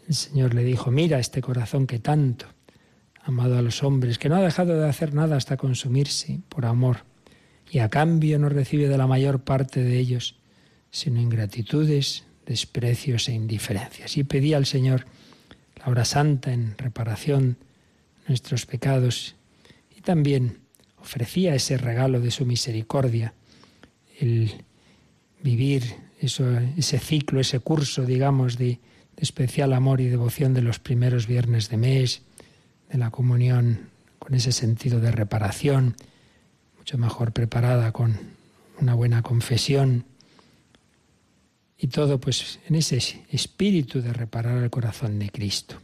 El 0.07 0.15
Señor 0.15 0.53
le 0.53 0.63
dijo, 0.63 0.91
mira 0.91 1.19
este 1.19 1.41
corazón 1.41 1.87
que 1.87 1.99
tanto 1.99 2.45
ha 3.21 3.27
amado 3.27 3.57
a 3.57 3.61
los 3.61 3.83
hombres, 3.83 4.17
que 4.17 4.29
no 4.29 4.35
ha 4.35 4.41
dejado 4.41 4.77
de 4.77 4.87
hacer 4.87 5.13
nada 5.13 5.37
hasta 5.37 5.57
consumirse 5.57 6.39
por 6.49 6.65
amor, 6.65 7.05
y 7.71 7.79
a 7.79 7.89
cambio 7.89 8.39
no 8.39 8.49
recibe 8.49 8.87
de 8.87 8.97
la 8.97 9.07
mayor 9.07 9.41
parte 9.41 9.83
de 9.83 9.97
ellos, 9.97 10.35
sino 10.91 11.21
ingratitudes, 11.21 12.25
desprecios 12.45 13.29
e 13.29 13.33
indiferencias. 13.33 14.17
Y 14.17 14.23
pedía 14.23 14.57
al 14.57 14.65
Señor 14.65 15.05
la 15.77 15.87
hora 15.87 16.05
santa 16.05 16.51
en 16.51 16.75
reparación 16.77 17.57
de 18.23 18.29
nuestros 18.29 18.65
pecados 18.65 19.35
y 19.95 20.01
también 20.01 20.58
ofrecía 21.01 21.55
ese 21.55 21.77
regalo 21.77 22.19
de 22.19 22.31
su 22.31 22.45
misericordia, 22.45 23.33
el 24.19 24.63
vivir 25.41 25.83
ese 26.19 26.99
ciclo, 26.99 27.39
ese 27.39 27.59
curso, 27.59 28.05
digamos, 28.05 28.57
de, 28.57 28.65
de 28.65 28.79
especial 29.21 29.73
amor 29.73 30.01
y 30.01 30.07
devoción 30.07 30.53
de 30.53 30.61
los 30.61 30.79
primeros 30.79 31.27
viernes 31.27 31.69
de 31.69 31.77
mes, 31.77 32.21
de 32.91 32.97
la 32.97 33.09
comunión 33.09 33.89
con 34.19 34.33
ese 34.33 34.51
sentido 34.51 34.99
de 34.99 35.11
reparación, 35.11 35.95
mucho 36.77 36.97
mejor 36.97 37.31
preparada 37.31 37.91
con 37.91 38.17
una 38.79 38.93
buena 38.95 39.21
confesión 39.21 40.05
y 41.77 41.87
todo 41.87 42.19
pues 42.19 42.59
en 42.67 42.75
ese 42.75 42.97
espíritu 43.31 44.01
de 44.01 44.11
reparar 44.11 44.61
el 44.61 44.69
corazón 44.69 45.17
de 45.19 45.29
Cristo. 45.29 45.77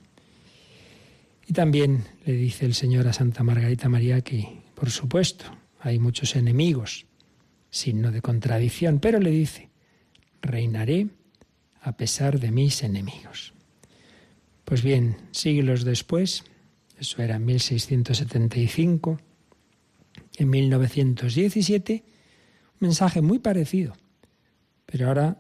Y 1.48 1.54
también 1.54 2.04
le 2.26 2.34
dice 2.34 2.66
el 2.66 2.74
Señor 2.74 3.08
a 3.08 3.14
Santa 3.14 3.44
Margarita 3.44 3.88
María 3.88 4.22
que, 4.22 4.65
por 4.76 4.92
supuesto, 4.92 5.46
hay 5.80 6.00
muchos 6.00 6.36
enemigos, 6.36 7.06
signo 7.70 8.12
de 8.12 8.22
contradicción, 8.22 9.00
pero 9.00 9.20
le 9.20 9.32
dice, 9.32 9.70
reinaré 10.42 11.08
a 11.82 11.98
pesar 11.98 12.40
de 12.40 12.52
mis 12.52 12.84
enemigos. 12.84 13.54
Pues 14.66 14.82
bien, 14.82 15.18
siglos 15.32 15.84
después, 15.84 16.44
eso 16.98 17.22
era 17.22 17.36
en 17.36 17.46
1675, 17.46 19.20
en 20.38 20.50
1917, 20.50 22.04
un 22.74 22.78
mensaje 22.80 23.22
muy 23.22 23.40
parecido, 23.40 23.96
pero 24.86 25.08
ahora 25.08 25.40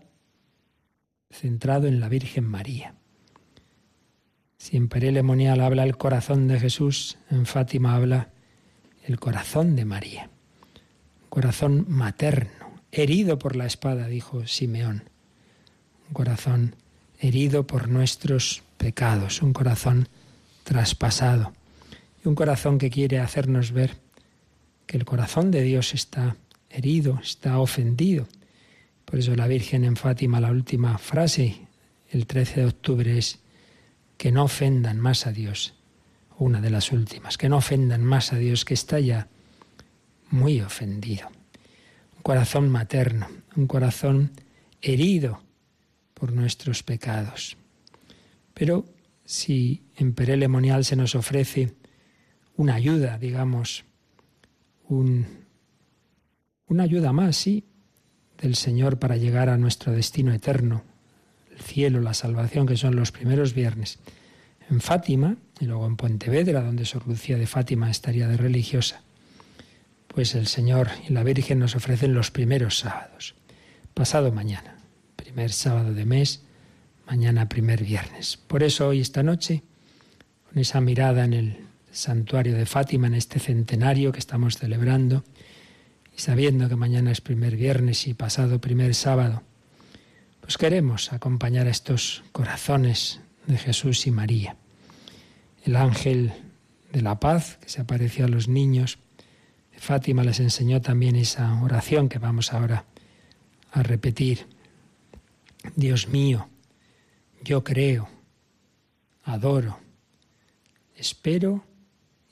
centrado 1.29 1.87
en 1.87 1.99
la 1.99 2.07
Virgen 2.07 2.45
María. 2.45 2.95
Si 4.57 4.77
en 4.77 4.87
Perelemonial 4.87 5.59
habla 5.59 5.83
el 5.83 5.97
corazón 5.97 6.47
de 6.47 6.59
Jesús, 6.59 7.17
en 7.29 7.45
Fátima 7.45 7.95
habla 7.95 8.31
el 9.07 9.19
corazón 9.19 9.75
de 9.75 9.85
María. 9.85 10.29
Un 11.23 11.29
corazón 11.29 11.85
materno, 11.87 12.81
herido 12.91 13.37
por 13.37 13.55
la 13.55 13.65
espada, 13.65 14.07
dijo 14.07 14.47
Simeón. 14.47 15.09
Un 16.07 16.13
corazón 16.13 16.75
herido 17.19 17.67
por 17.67 17.87
nuestros 17.89 18.63
pecados, 18.77 19.41
un 19.41 19.53
corazón 19.53 20.09
traspasado 20.63 21.53
y 22.23 22.27
un 22.27 22.35
corazón 22.35 22.77
que 22.77 22.89
quiere 22.89 23.19
hacernos 23.19 23.71
ver 23.71 23.97
que 24.87 24.97
el 24.97 25.05
corazón 25.05 25.51
de 25.51 25.61
Dios 25.61 25.93
está 25.93 26.35
herido, 26.69 27.19
está 27.23 27.59
ofendido. 27.59 28.27
Por 29.05 29.19
eso 29.19 29.35
la 29.35 29.47
Virgen 29.47 29.83
en 29.85 29.95
Fátima, 29.95 30.39
la 30.39 30.51
última 30.51 30.97
frase, 30.97 31.61
el 32.09 32.25
13 32.25 32.61
de 32.61 32.65
octubre, 32.67 33.17
es 33.17 33.39
que 34.17 34.31
no 34.31 34.43
ofendan 34.43 34.99
más 34.99 35.27
a 35.27 35.31
Dios. 35.31 35.74
Una 36.37 36.61
de 36.61 36.69
las 36.69 36.91
últimas, 36.91 37.37
que 37.37 37.49
no 37.49 37.57
ofendan 37.57 38.03
más 38.03 38.33
a 38.33 38.37
Dios, 38.37 38.65
que 38.65 38.73
está 38.73 38.99
ya 38.99 39.27
muy 40.29 40.61
ofendido. 40.61 41.29
Un 42.17 42.21
corazón 42.23 42.69
materno, 42.69 43.27
un 43.55 43.67
corazón 43.67 44.31
herido 44.81 45.41
por 46.13 46.33
nuestros 46.33 46.83
pecados. 46.83 47.57
Pero 48.53 48.85
si 49.25 49.83
en 49.95 50.13
Perelemonial 50.13 50.85
se 50.85 50.95
nos 50.95 51.15
ofrece 51.15 51.75
una 52.57 52.75
ayuda, 52.75 53.17
digamos, 53.17 53.85
un, 54.87 55.25
una 56.67 56.83
ayuda 56.83 57.11
más, 57.11 57.37
sí, 57.37 57.65
del 58.37 58.55
Señor 58.55 58.99
para 58.99 59.17
llegar 59.17 59.49
a 59.49 59.57
nuestro 59.57 59.93
destino 59.93 60.33
eterno, 60.33 60.83
el 61.51 61.59
cielo, 61.61 62.01
la 62.01 62.13
salvación, 62.13 62.65
que 62.65 62.77
son 62.77 62.95
los 62.95 63.11
primeros 63.11 63.53
viernes. 63.53 63.99
En 64.69 64.81
Fátima, 64.81 65.37
y 65.59 65.65
luego 65.65 65.85
en 65.85 65.95
Pontevedra, 65.95 66.63
donde 66.63 66.85
Sor 66.85 67.07
Lucía 67.07 67.37
de 67.37 67.47
Fátima 67.47 67.91
estaría 67.91 68.27
de 68.27 68.37
religiosa, 68.37 69.01
pues 70.07 70.33
el 70.33 70.47
Señor 70.47 70.89
y 71.07 71.13
la 71.13 71.23
Virgen 71.23 71.59
nos 71.59 71.75
ofrecen 71.75 72.13
los 72.13 72.31
primeros 72.31 72.79
sábados. 72.79 73.35
Pasado 73.93 74.31
mañana, 74.31 74.77
primer 75.15 75.51
sábado 75.51 75.93
de 75.93 76.05
mes, 76.05 76.41
mañana 77.05 77.47
primer 77.47 77.83
viernes. 77.83 78.37
Por 78.37 78.63
eso 78.63 78.87
hoy, 78.87 79.01
esta 79.01 79.23
noche, 79.23 79.61
con 80.49 80.59
esa 80.59 80.81
mirada 80.81 81.25
en 81.25 81.33
el 81.33 81.57
santuario 81.91 82.55
de 82.55 82.65
Fátima, 82.65 83.07
en 83.07 83.15
este 83.15 83.39
centenario 83.39 84.11
que 84.11 84.19
estamos 84.19 84.57
celebrando, 84.57 85.23
y 86.17 86.21
sabiendo 86.21 86.69
que 86.69 86.75
mañana 86.75 87.11
es 87.11 87.21
primer 87.21 87.55
viernes 87.55 88.07
y 88.07 88.13
pasado 88.13 88.59
primer 88.59 88.95
sábado, 88.95 89.43
pues 90.41 90.57
queremos 90.57 91.13
acompañar 91.13 91.67
a 91.67 91.71
estos 91.71 92.23
corazones 92.31 93.19
de 93.47 93.57
Jesús 93.57 94.07
y 94.07 94.11
María. 94.11 94.55
El 95.63 95.75
ángel 95.75 96.33
de 96.91 97.01
la 97.01 97.19
paz 97.19 97.57
que 97.61 97.69
se 97.69 97.81
apareció 97.81 98.25
a 98.25 98.29
los 98.29 98.47
niños 98.47 98.99
Fátima 99.77 100.23
les 100.23 100.39
enseñó 100.39 100.81
también 100.81 101.15
esa 101.15 101.61
oración 101.61 102.09
que 102.09 102.19
vamos 102.19 102.53
ahora 102.53 102.85
a 103.71 103.83
repetir. 103.83 104.47
Dios 105.75 106.07
mío, 106.07 106.47
yo 107.43 107.63
creo, 107.63 108.09
adoro, 109.23 109.79
espero 110.95 111.65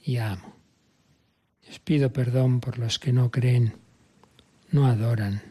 y 0.04 0.18
amo. 0.18 0.56
Les 1.68 1.80
pido 1.80 2.12
perdón 2.12 2.60
por 2.60 2.78
los 2.80 3.00
que 3.00 3.14
no 3.14 3.32
creen, 3.32 3.76
no 4.72 4.88
adoran, 4.88 5.42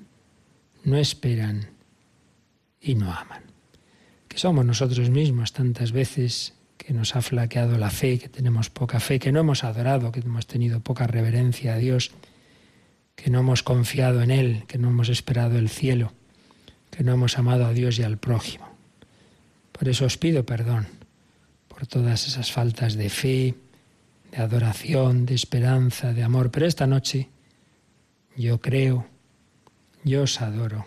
no 0.84 0.96
esperan 0.96 1.70
y 2.80 2.94
no 2.94 3.12
aman. 3.12 3.51
Que 4.32 4.38
somos 4.38 4.64
nosotros 4.64 5.10
mismos 5.10 5.52
tantas 5.52 5.92
veces 5.92 6.54
que 6.78 6.94
nos 6.94 7.16
ha 7.16 7.20
flaqueado 7.20 7.76
la 7.76 7.90
fe, 7.90 8.18
que 8.18 8.30
tenemos 8.30 8.70
poca 8.70 8.98
fe, 8.98 9.18
que 9.18 9.30
no 9.30 9.40
hemos 9.40 9.62
adorado, 9.62 10.10
que 10.10 10.20
hemos 10.20 10.46
tenido 10.46 10.80
poca 10.80 11.06
reverencia 11.06 11.74
a 11.74 11.76
Dios, 11.76 12.12
que 13.14 13.28
no 13.28 13.40
hemos 13.40 13.62
confiado 13.62 14.22
en 14.22 14.30
Él, 14.30 14.64
que 14.66 14.78
no 14.78 14.88
hemos 14.88 15.10
esperado 15.10 15.58
el 15.58 15.68
cielo, 15.68 16.14
que 16.90 17.04
no 17.04 17.12
hemos 17.12 17.36
amado 17.36 17.66
a 17.66 17.74
Dios 17.74 17.98
y 17.98 18.04
al 18.04 18.16
prójimo. 18.16 18.74
Por 19.70 19.90
eso 19.90 20.06
os 20.06 20.16
pido 20.16 20.46
perdón 20.46 20.86
por 21.68 21.86
todas 21.86 22.26
esas 22.26 22.50
faltas 22.52 22.94
de 22.94 23.10
fe, 23.10 23.54
de 24.30 24.38
adoración, 24.38 25.26
de 25.26 25.34
esperanza, 25.34 26.14
de 26.14 26.22
amor. 26.22 26.50
Pero 26.50 26.64
esta 26.64 26.86
noche 26.86 27.28
yo 28.34 28.62
creo, 28.62 29.06
yo 30.04 30.22
os 30.22 30.40
adoro, 30.40 30.86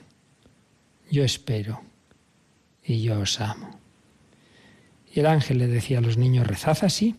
yo 1.11 1.23
espero 1.23 1.83
y 2.85 3.01
yo 3.01 3.19
os 3.19 3.41
amo. 3.41 3.79
Y 5.11 5.21
el 5.21 5.25
ángel 5.25 5.57
le 5.57 5.67
decía 5.67 5.99
a 5.99 6.01
los 6.01 6.17
niños, 6.17 6.45
rezad 6.45 6.77
así. 6.81 7.15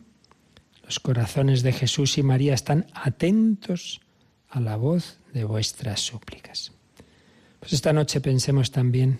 Los 0.85 1.01
corazones 1.01 1.63
de 1.63 1.73
Jesús 1.73 2.19
y 2.19 2.23
María 2.23 2.55
están 2.55 2.87
atentos 2.95 4.01
a 4.49 4.61
la 4.61 4.77
voz 4.77 5.19
de 5.33 5.45
vuestras 5.45 6.01
súplicas. 6.01 6.73
Pues 7.59 7.73
esta 7.73 7.93
noche 7.93 8.21
pensemos 8.21 8.71
también 8.71 9.19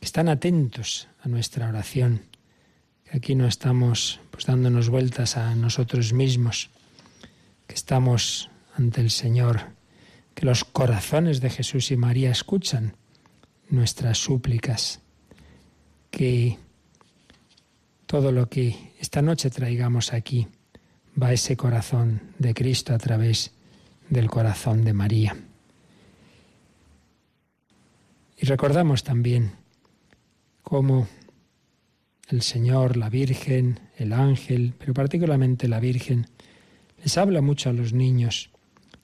que 0.00 0.06
están 0.06 0.28
atentos 0.28 1.08
a 1.22 1.28
nuestra 1.28 1.68
oración, 1.68 2.22
que 3.04 3.18
aquí 3.18 3.34
no 3.34 3.46
estamos 3.46 4.20
pues 4.30 4.46
dándonos 4.46 4.88
vueltas 4.88 5.36
a 5.36 5.54
nosotros 5.54 6.12
mismos, 6.12 6.70
que 7.66 7.74
estamos 7.74 8.50
ante 8.76 9.00
el 9.00 9.10
Señor, 9.10 9.72
que 10.34 10.46
los 10.46 10.64
corazones 10.64 11.40
de 11.40 11.50
Jesús 11.50 11.90
y 11.90 11.96
María 11.96 12.30
escuchan 12.30 12.96
nuestras 13.68 14.18
súplicas, 14.18 15.00
que 16.10 16.58
todo 18.06 18.32
lo 18.32 18.48
que 18.48 18.92
esta 18.98 19.22
noche 19.22 19.50
traigamos 19.50 20.12
aquí 20.12 20.46
va 21.20 21.28
a 21.28 21.32
ese 21.32 21.56
corazón 21.56 22.20
de 22.38 22.54
Cristo 22.54 22.94
a 22.94 22.98
través 22.98 23.52
del 24.08 24.28
corazón 24.28 24.84
de 24.84 24.92
María. 24.92 25.36
Y 28.36 28.46
recordamos 28.46 29.04
también 29.04 29.52
cómo 30.62 31.08
el 32.28 32.42
Señor, 32.42 32.96
la 32.96 33.10
Virgen, 33.10 33.80
el 33.96 34.12
ángel, 34.12 34.74
pero 34.78 34.94
particularmente 34.94 35.68
la 35.68 35.80
Virgen, 35.80 36.26
les 37.02 37.18
habla 37.18 37.40
mucho 37.42 37.70
a 37.70 37.72
los 37.72 37.92
niños 37.92 38.50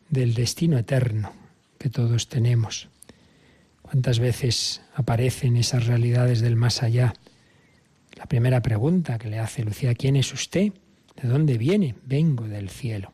del 0.09 0.35
destino 0.35 0.79
eterno 0.79 1.33
que 1.79 1.91
todos 1.91 2.29
tenemos. 2.29 2.89
¿Cuántas 3.87 4.19
veces 4.19 4.83
aparecen 4.95 5.57
esas 5.57 5.87
realidades 5.87 6.41
del 6.41 6.57
más 6.57 6.83
allá? 6.83 7.15
La 8.17 8.27
primera 8.27 8.61
pregunta 8.61 9.19
que 9.19 9.31
le 9.31 9.39
hace 9.39 9.65
Lucía, 9.65 9.95
¿quién 9.95 10.17
es 10.17 10.33
usted? 10.33 10.73
¿De 11.21 11.29
dónde 11.29 11.57
viene? 11.57 11.95
Vengo 12.05 12.49
del 12.49 12.69
cielo. 12.69 13.13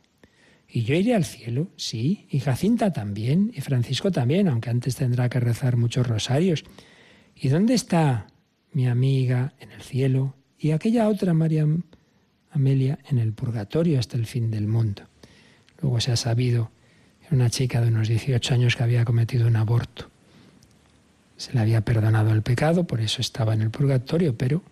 ¿Y 0.68 0.84
yo 0.84 0.94
iré 0.94 1.14
al 1.14 1.24
cielo? 1.24 1.68
Sí. 1.76 2.26
¿Y 2.30 2.40
Jacinta 2.40 2.92
también? 2.92 3.52
¿Y 3.54 3.60
Francisco 3.60 4.10
también? 4.10 4.48
Aunque 4.48 4.70
antes 4.70 4.96
tendrá 4.96 5.28
que 5.28 5.38
rezar 5.38 5.76
muchos 5.76 6.06
rosarios. 6.06 6.64
¿Y 7.36 7.48
dónde 7.48 7.74
está 7.74 8.28
mi 8.72 8.88
amiga 8.88 9.52
en 9.60 9.72
el 9.72 9.82
cielo 9.82 10.34
y 10.58 10.70
aquella 10.70 11.08
otra 11.08 11.34
María 11.34 11.66
Amelia 12.50 12.98
en 13.08 13.18
el 13.18 13.32
purgatorio 13.32 13.98
hasta 13.98 14.16
el 14.16 14.26
fin 14.26 14.50
del 14.50 14.66
mundo. 14.66 15.02
Luego 15.80 16.00
se 16.00 16.12
ha 16.12 16.16
sabido 16.16 16.70
que 17.26 17.34
una 17.34 17.50
chica 17.50 17.80
de 17.80 17.88
unos 17.88 18.08
18 18.08 18.54
años 18.54 18.76
que 18.76 18.82
había 18.82 19.04
cometido 19.04 19.46
un 19.46 19.56
aborto. 19.56 20.11
Se 21.42 21.52
le 21.54 21.58
había 21.58 21.80
perdonado 21.80 22.30
el 22.30 22.42
pecado, 22.42 22.86
por 22.86 23.00
eso 23.00 23.20
estaba 23.20 23.52
en 23.52 23.62
el 23.62 23.70
purgatorio, 23.72 24.38
pero, 24.38 24.62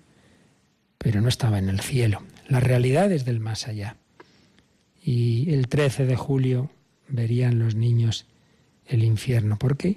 pero 0.99 1.21
no 1.21 1.29
estaba 1.29 1.59
en 1.59 1.69
el 1.69 1.81
cielo. 1.81 2.23
Las 2.47 2.63
realidades 2.63 3.25
del 3.25 3.41
más 3.41 3.67
allá. 3.67 3.97
Y 5.03 5.53
el 5.53 5.67
13 5.67 6.07
de 6.07 6.15
julio 6.15 6.71
verían 7.09 7.59
los 7.59 7.75
niños 7.75 8.27
el 8.87 9.03
infierno. 9.03 9.59
¿Por 9.59 9.77
qué? 9.77 9.97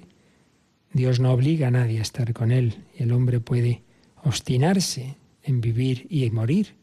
Dios 0.92 1.20
no 1.20 1.30
obliga 1.30 1.68
a 1.68 1.70
nadie 1.70 2.00
a 2.00 2.02
estar 2.02 2.32
con 2.32 2.50
él 2.50 2.74
el 2.98 3.12
hombre 3.12 3.38
puede 3.38 3.84
obstinarse 4.24 5.14
en 5.44 5.60
vivir 5.60 6.08
y 6.10 6.28
morir 6.30 6.74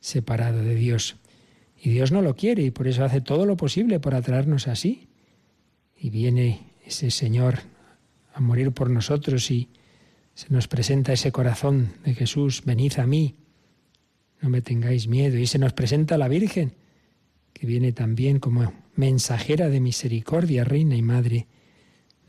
separado 0.00 0.62
de 0.62 0.74
Dios. 0.74 1.16
Y 1.78 1.90
Dios 1.90 2.12
no 2.12 2.22
lo 2.22 2.34
quiere 2.34 2.62
y 2.62 2.70
por 2.70 2.88
eso 2.88 3.04
hace 3.04 3.20
todo 3.20 3.44
lo 3.44 3.58
posible 3.58 4.00
por 4.00 4.14
atraernos 4.14 4.68
así. 4.68 5.06
Y 5.98 6.08
viene 6.08 6.72
ese 6.86 7.10
Señor 7.10 7.58
a 8.38 8.40
morir 8.40 8.70
por 8.70 8.88
nosotros 8.88 9.50
y 9.50 9.68
se 10.32 10.46
nos 10.50 10.68
presenta 10.68 11.12
ese 11.12 11.32
corazón 11.32 11.94
de 12.04 12.14
Jesús, 12.14 12.62
venid 12.64 13.00
a 13.00 13.06
mí, 13.06 13.34
no 14.40 14.48
me 14.48 14.62
tengáis 14.62 15.08
miedo. 15.08 15.36
Y 15.38 15.48
se 15.48 15.58
nos 15.58 15.72
presenta 15.72 16.16
la 16.16 16.28
Virgen, 16.28 16.74
que 17.52 17.66
viene 17.66 17.90
también 17.90 18.38
como 18.38 18.72
mensajera 18.94 19.68
de 19.68 19.80
misericordia, 19.80 20.62
reina 20.62 20.94
y 20.94 21.02
madre 21.02 21.48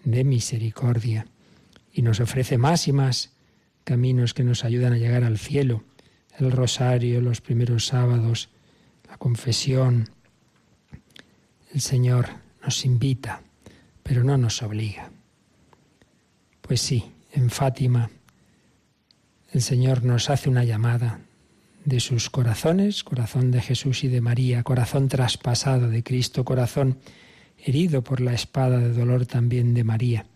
de 0.04 0.24
misericordia. 0.24 1.28
Y 1.94 2.02
nos 2.02 2.20
ofrece 2.20 2.58
más 2.58 2.88
y 2.88 2.92
más 2.92 3.34
caminos 3.84 4.34
que 4.34 4.44
nos 4.44 4.66
ayudan 4.66 4.94
a 4.94 4.98
llegar 4.98 5.24
al 5.24 5.38
cielo. 5.38 5.84
El 6.40 6.52
rosario, 6.52 7.22
los 7.22 7.40
primeros 7.40 7.86
sábados, 7.86 8.50
la 9.08 9.20
confesión. 9.20 10.10
El 11.72 11.82
Señor 11.82 12.30
nos 12.64 12.84
invita, 12.84 13.44
pero 14.02 14.24
no 14.24 14.40
nos 14.40 14.64
obliga. 14.64 15.12
Pues 16.70 16.82
sí, 16.82 17.04
en 17.32 17.50
Fátima 17.50 18.12
el 19.52 19.64
Señor 19.64 20.04
nos 20.04 20.30
hace 20.30 20.52
una 20.52 20.64
llamada 20.64 21.20
de 21.84 22.00
sus 22.00 22.30
corazones, 22.30 23.04
corazón 23.04 23.50
de 23.50 23.60
Jesús 23.60 24.04
y 24.04 24.08
de 24.08 24.22
María, 24.22 24.62
corazón 24.62 25.08
traspasado 25.08 25.90
de 25.90 26.04
Cristo, 26.04 26.46
corazón 26.46 27.00
herido 27.58 28.04
por 28.04 28.22
la 28.22 28.34
espada 28.34 28.78
de 28.78 28.94
dolor 28.94 29.26
también 29.26 29.74
de 29.74 29.84
María. 29.84 30.28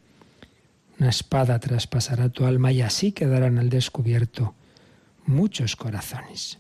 Una 0.99 1.09
espada 1.11 1.59
traspasará 1.59 2.29
tu 2.29 2.45
alma 2.45 2.71
y 2.71 2.81
así 2.81 3.11
quedarán 3.11 3.59
al 3.59 3.69
descubierto 3.69 4.55
muchos 5.27 5.75
corazones. 5.75 6.57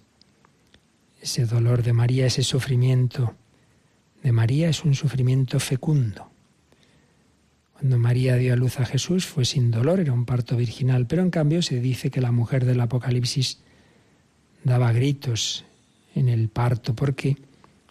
Ese 1.19 1.47
dolor 1.47 1.81
de 1.81 1.93
María, 1.93 2.27
ese 2.27 2.43
sufrimiento 2.43 3.33
de 4.21 4.33
María 4.33 4.69
es 4.69 4.83
un 4.83 4.93
sufrimiento 4.93 5.59
fecundo. 5.59 6.32
Cuando 7.83 7.99
María 7.99 8.37
dio 8.37 8.53
a 8.53 8.55
luz 8.55 8.79
a 8.79 8.85
Jesús 8.85 9.25
fue 9.25 9.43
sin 9.43 9.69
dolor, 9.69 9.99
era 9.99 10.13
un 10.13 10.23
parto 10.23 10.55
virginal, 10.55 11.05
pero 11.05 11.21
en 11.21 11.29
cambio 11.29 11.61
se 11.61 11.81
dice 11.81 12.09
que 12.09 12.21
la 12.21 12.31
mujer 12.31 12.63
del 12.63 12.79
Apocalipsis 12.79 13.59
daba 14.63 14.93
gritos 14.93 15.65
en 16.15 16.29
el 16.29 16.47
parto 16.47 16.95
porque 16.95 17.35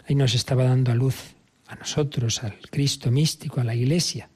ahí 0.09 0.15
nos 0.15 0.35
estaba 0.35 0.65
dando 0.65 0.93
a 0.93 0.95
luz 0.95 1.35
a 1.67 1.75
nosotros, 1.75 2.43
al 2.43 2.55
Cristo 2.71 3.11
místico, 3.11 3.61
a 3.61 3.65
la 3.65 3.75
Iglesia. 3.75 4.31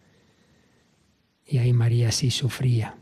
Y 1.46 1.56
ahí 1.56 1.72
María 1.72 2.12
sí 2.12 2.30
sufría, 2.30 2.94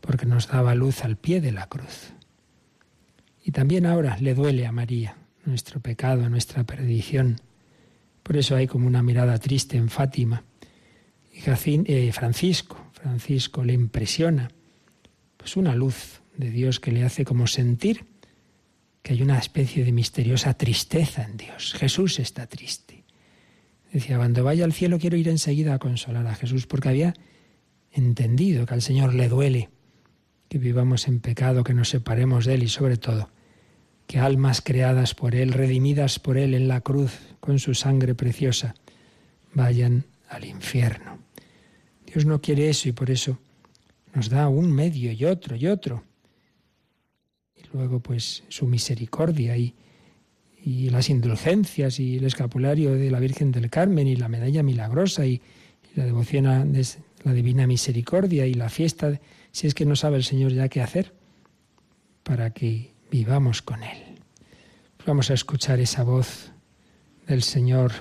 porque 0.00 0.24
nos 0.24 0.48
daba 0.48 0.74
luz 0.74 1.04
al 1.04 1.18
pie 1.18 1.42
de 1.42 1.52
la 1.52 1.66
cruz. 1.66 2.14
Y 3.44 3.50
también 3.50 3.84
ahora 3.84 4.16
le 4.22 4.32
duele 4.32 4.66
a 4.66 4.72
María 4.72 5.18
nuestro 5.44 5.80
pecado, 5.80 6.30
nuestra 6.30 6.64
perdición. 6.64 7.42
Por 8.22 8.38
eso 8.38 8.56
hay 8.56 8.66
como 8.66 8.86
una 8.86 9.02
mirada 9.02 9.36
triste 9.36 9.76
en 9.76 9.90
Fátima. 9.90 10.44
Eh, 11.46 12.12
Francisco, 12.12 12.90
Francisco 12.92 13.64
le 13.64 13.72
impresiona 13.72 14.50
pues 15.36 15.56
una 15.56 15.74
luz 15.74 16.20
de 16.36 16.50
Dios 16.50 16.80
que 16.80 16.92
le 16.92 17.04
hace 17.04 17.24
como 17.24 17.46
sentir 17.46 18.04
que 19.02 19.14
hay 19.14 19.22
una 19.22 19.38
especie 19.38 19.84
de 19.84 19.92
misteriosa 19.92 20.54
tristeza 20.54 21.22
en 21.22 21.36
Dios. 21.36 21.74
Jesús 21.74 22.18
está 22.18 22.46
triste. 22.46 23.04
Decía, 23.92 24.18
cuando 24.18 24.44
vaya 24.44 24.64
al 24.64 24.72
cielo 24.72 24.98
quiero 24.98 25.16
ir 25.16 25.28
enseguida 25.28 25.74
a 25.74 25.78
consolar 25.78 26.26
a 26.26 26.34
Jesús 26.34 26.66
porque 26.66 26.90
había 26.90 27.14
entendido 27.92 28.66
que 28.66 28.74
al 28.74 28.82
Señor 28.82 29.14
le 29.14 29.28
duele 29.28 29.70
que 30.48 30.58
vivamos 30.58 31.08
en 31.08 31.20
pecado, 31.20 31.64
que 31.64 31.72
nos 31.72 31.88
separemos 31.88 32.44
de 32.44 32.54
Él 32.54 32.64
y 32.64 32.68
sobre 32.68 32.96
todo 32.96 33.30
que 34.06 34.18
almas 34.18 34.60
creadas 34.60 35.14
por 35.14 35.34
Él, 35.34 35.52
redimidas 35.52 36.18
por 36.18 36.36
Él 36.36 36.54
en 36.54 36.68
la 36.68 36.80
cruz 36.80 37.18
con 37.40 37.58
su 37.58 37.74
sangre 37.74 38.14
preciosa, 38.14 38.74
vayan 39.54 40.04
al 40.28 40.44
infierno. 40.44 41.27
Dios 42.18 42.26
no 42.26 42.40
quiere 42.40 42.68
eso 42.68 42.88
y 42.88 42.92
por 42.92 43.12
eso 43.12 43.38
nos 44.12 44.28
da 44.28 44.48
un 44.48 44.72
medio 44.72 45.12
y 45.12 45.24
otro 45.24 45.54
y 45.54 45.68
otro. 45.68 46.02
Y 47.54 47.62
luego 47.72 48.00
pues 48.00 48.42
su 48.48 48.66
misericordia 48.66 49.56
y, 49.56 49.72
y 50.64 50.90
las 50.90 51.10
indulgencias 51.10 52.00
y 52.00 52.16
el 52.16 52.24
escapulario 52.24 52.94
de 52.94 53.12
la 53.12 53.20
Virgen 53.20 53.52
del 53.52 53.70
Carmen 53.70 54.08
y 54.08 54.16
la 54.16 54.26
medalla 54.26 54.64
milagrosa 54.64 55.26
y, 55.26 55.40
la 55.94 56.06
devoción 56.06 56.48
a 56.48 56.66
la 57.22 57.32
divina 57.32 57.68
misericordia 57.68 58.46
y 58.46 58.54
la 58.54 58.68
fiesta, 58.68 59.20
si 59.52 59.68
es 59.68 59.74
que 59.74 59.86
no 59.86 59.94
sabe 59.94 60.16
el 60.16 60.24
Señor 60.24 60.52
ya 60.52 60.68
qué 60.68 60.80
hacer 60.80 61.14
para 62.24 62.50
que 62.50 62.94
vivamos 63.12 63.62
con 63.62 63.84
Él. 63.84 64.18
Vamos 65.06 65.30
a 65.30 65.34
escuchar 65.34 65.78
esa 65.78 66.02
voz 66.02 66.50
del 67.28 67.44
Señor. 67.44 67.92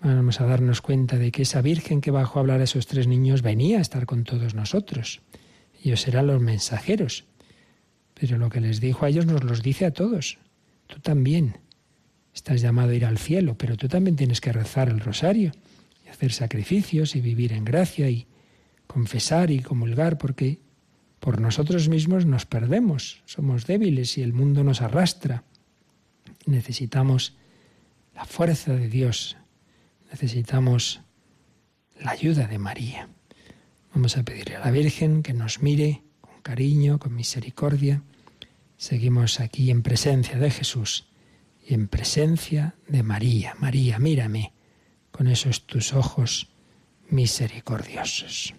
Vamos 0.00 0.40
a 0.40 0.46
darnos 0.46 0.80
cuenta 0.80 1.16
de 1.16 1.32
que 1.32 1.42
esa 1.42 1.60
Virgen 1.60 2.00
que 2.00 2.12
bajó 2.12 2.38
a 2.38 2.42
hablar 2.42 2.60
a 2.60 2.64
esos 2.64 2.86
tres 2.86 3.06
niños 3.08 3.42
venía 3.42 3.78
a 3.78 3.80
estar 3.80 4.06
con 4.06 4.24
todos 4.24 4.54
nosotros. 4.54 5.22
Ellos 5.82 6.06
eran 6.06 6.28
los 6.28 6.40
mensajeros. 6.40 7.24
Pero 8.14 8.38
lo 8.38 8.48
que 8.48 8.60
les 8.60 8.80
dijo 8.80 9.04
a 9.04 9.08
ellos 9.08 9.26
nos 9.26 9.44
los 9.44 9.62
dice 9.62 9.86
a 9.86 9.92
todos. 9.92 10.38
Tú 10.86 11.00
también 11.00 11.58
estás 12.34 12.60
llamado 12.60 12.90
a 12.90 12.94
ir 12.94 13.04
al 13.04 13.18
cielo, 13.18 13.56
pero 13.58 13.76
tú 13.76 13.88
también 13.88 14.16
tienes 14.16 14.40
que 14.40 14.52
rezar 14.52 14.88
el 14.88 15.00
rosario 15.00 15.52
y 16.04 16.08
hacer 16.08 16.32
sacrificios 16.32 17.16
y 17.16 17.20
vivir 17.20 17.52
en 17.52 17.64
gracia 17.64 18.08
y 18.08 18.26
confesar 18.86 19.50
y 19.50 19.60
comulgar, 19.60 20.18
porque 20.18 20.60
por 21.20 21.40
nosotros 21.40 21.88
mismos 21.88 22.26
nos 22.26 22.46
perdemos, 22.46 23.22
somos 23.26 23.66
débiles 23.66 24.16
y 24.18 24.22
el 24.22 24.32
mundo 24.32 24.62
nos 24.62 24.80
arrastra. 24.80 25.44
Necesitamos 26.46 27.36
la 28.14 28.24
fuerza 28.24 28.74
de 28.74 28.88
Dios, 28.88 29.36
necesitamos 30.10 31.02
la 32.00 32.12
ayuda 32.12 32.46
de 32.46 32.58
María. 32.58 33.08
Vamos 33.94 34.16
a 34.16 34.22
pedirle 34.22 34.56
a 34.56 34.60
la 34.60 34.70
Virgen 34.70 35.22
que 35.22 35.32
nos 35.32 35.62
mire 35.62 36.02
con 36.20 36.40
cariño, 36.42 36.98
con 36.98 37.14
misericordia. 37.14 38.02
Seguimos 38.76 39.40
aquí 39.40 39.70
en 39.70 39.82
presencia 39.82 40.38
de 40.38 40.50
Jesús 40.50 41.08
y 41.66 41.74
en 41.74 41.88
presencia 41.88 42.76
de 42.86 43.02
María. 43.02 43.54
María, 43.58 43.98
mírame 43.98 44.52
con 45.10 45.26
esos 45.26 45.66
tus 45.66 45.92
ojos 45.92 46.48
misericordiosos. 47.08 48.54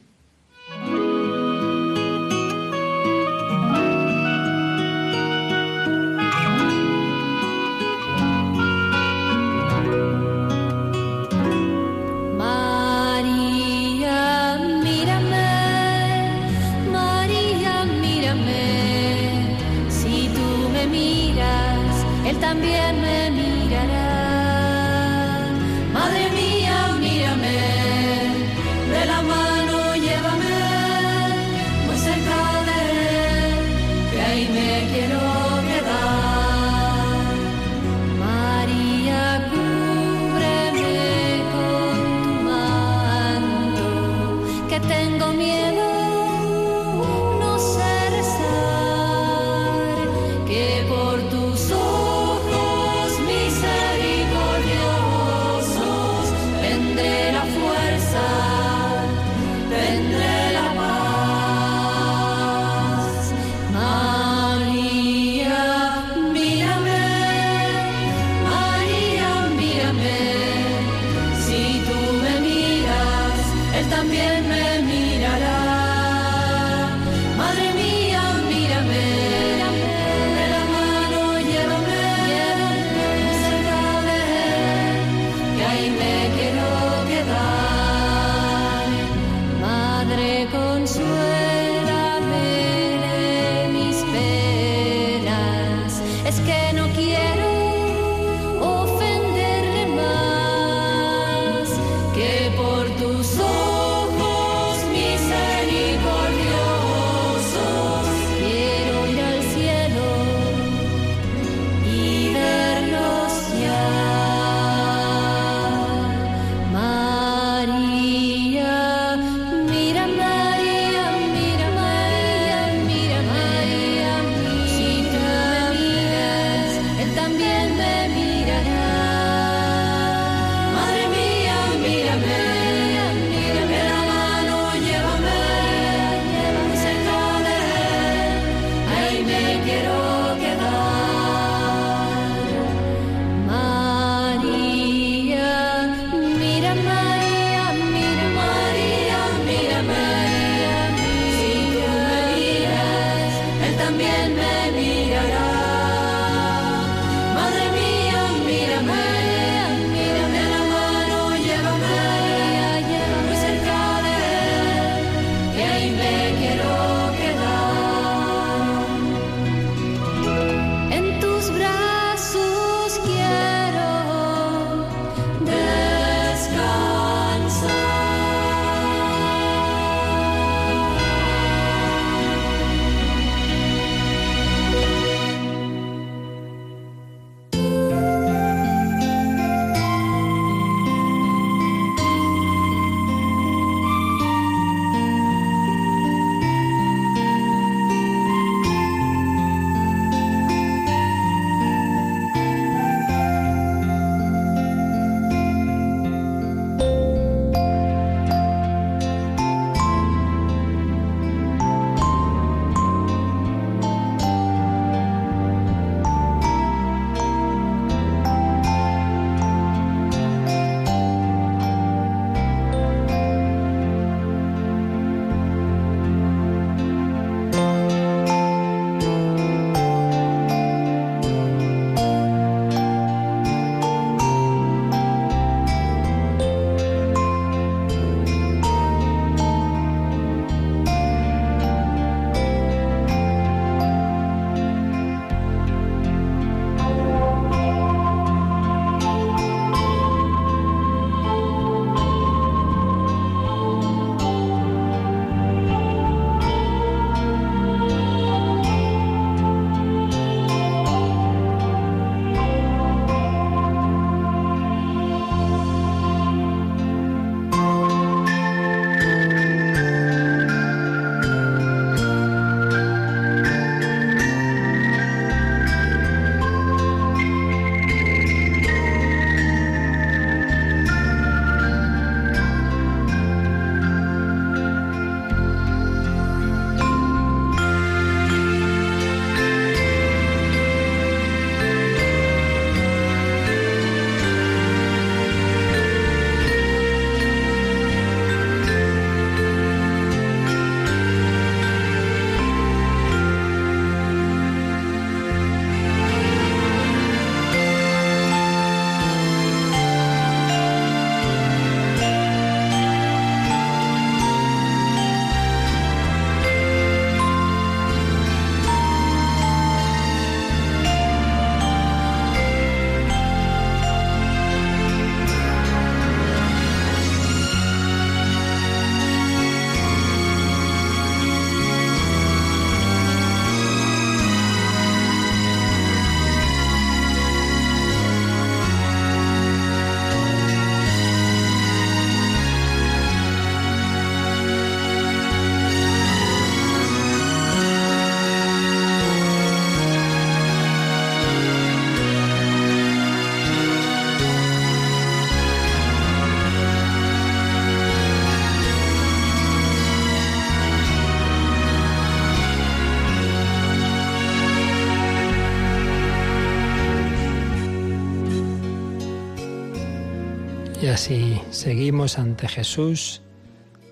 Así 370.99 371.39
seguimos 371.51 372.19
ante 372.19 372.49
Jesús, 372.49 373.21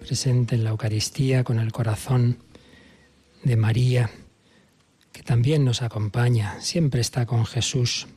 presente 0.01 0.55
en 0.55 0.65
la 0.65 0.71
Eucaristía 0.71 1.45
con 1.45 1.57
el 1.57 1.71
corazón 1.71 2.39
de 3.45 3.55
María, 3.55 4.09
que 5.13 5.23
también 5.23 5.63
nos 5.63 5.81
acompaña, 5.81 6.59
siempre 6.59 6.99
está 6.99 7.25
con 7.25 7.45
Jesús. 7.45 8.07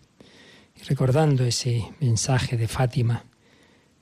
Y 0.74 0.82
recordando 0.88 1.44
ese 1.44 1.84
mensaje 2.00 2.56
de 2.56 2.66
Fátima, 2.66 3.26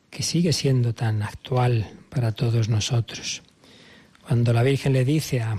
que 0.09 0.23
sigue 0.23 0.55
siendo 0.55 0.95
tan 0.95 1.23
actual 1.23 1.91
para 2.09 2.33
todos 2.33 2.71
nosotros. 2.71 3.43
Cuando 4.27 4.55
la 4.55 4.63
Virgen 4.63 4.95
le 4.95 5.05
dice 5.05 5.43
a 5.43 5.59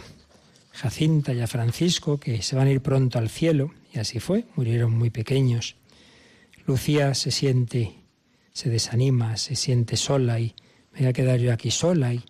Jacinta 0.71 1.33
y 1.33 1.41
a 1.41 1.45
Francisco 1.45 2.19
que 2.19 2.41
se 2.41 2.55
van 2.55 2.65
a 2.65 2.71
ir 2.71 2.81
pronto 2.81 3.19
al 3.19 3.29
cielo, 3.29 3.75
y 3.93 3.99
así 3.99 4.19
fue, 4.19 4.45
murieron 4.55 4.91
muy 4.91 5.11
pequeños, 5.11 5.75
Lucía 6.65 7.13
se 7.13 7.29
siente 7.29 7.98
se 8.53 8.69
desanima, 8.69 9.37
se 9.37 9.55
siente 9.55 9.97
sola 9.97 10.39
y 10.39 10.55
me 10.91 10.99
voy 10.99 11.07
a 11.07 11.13
quedar 11.13 11.39
yo 11.39 11.53
aquí 11.53 11.71
sola 11.71 12.13
y, 12.13 12.23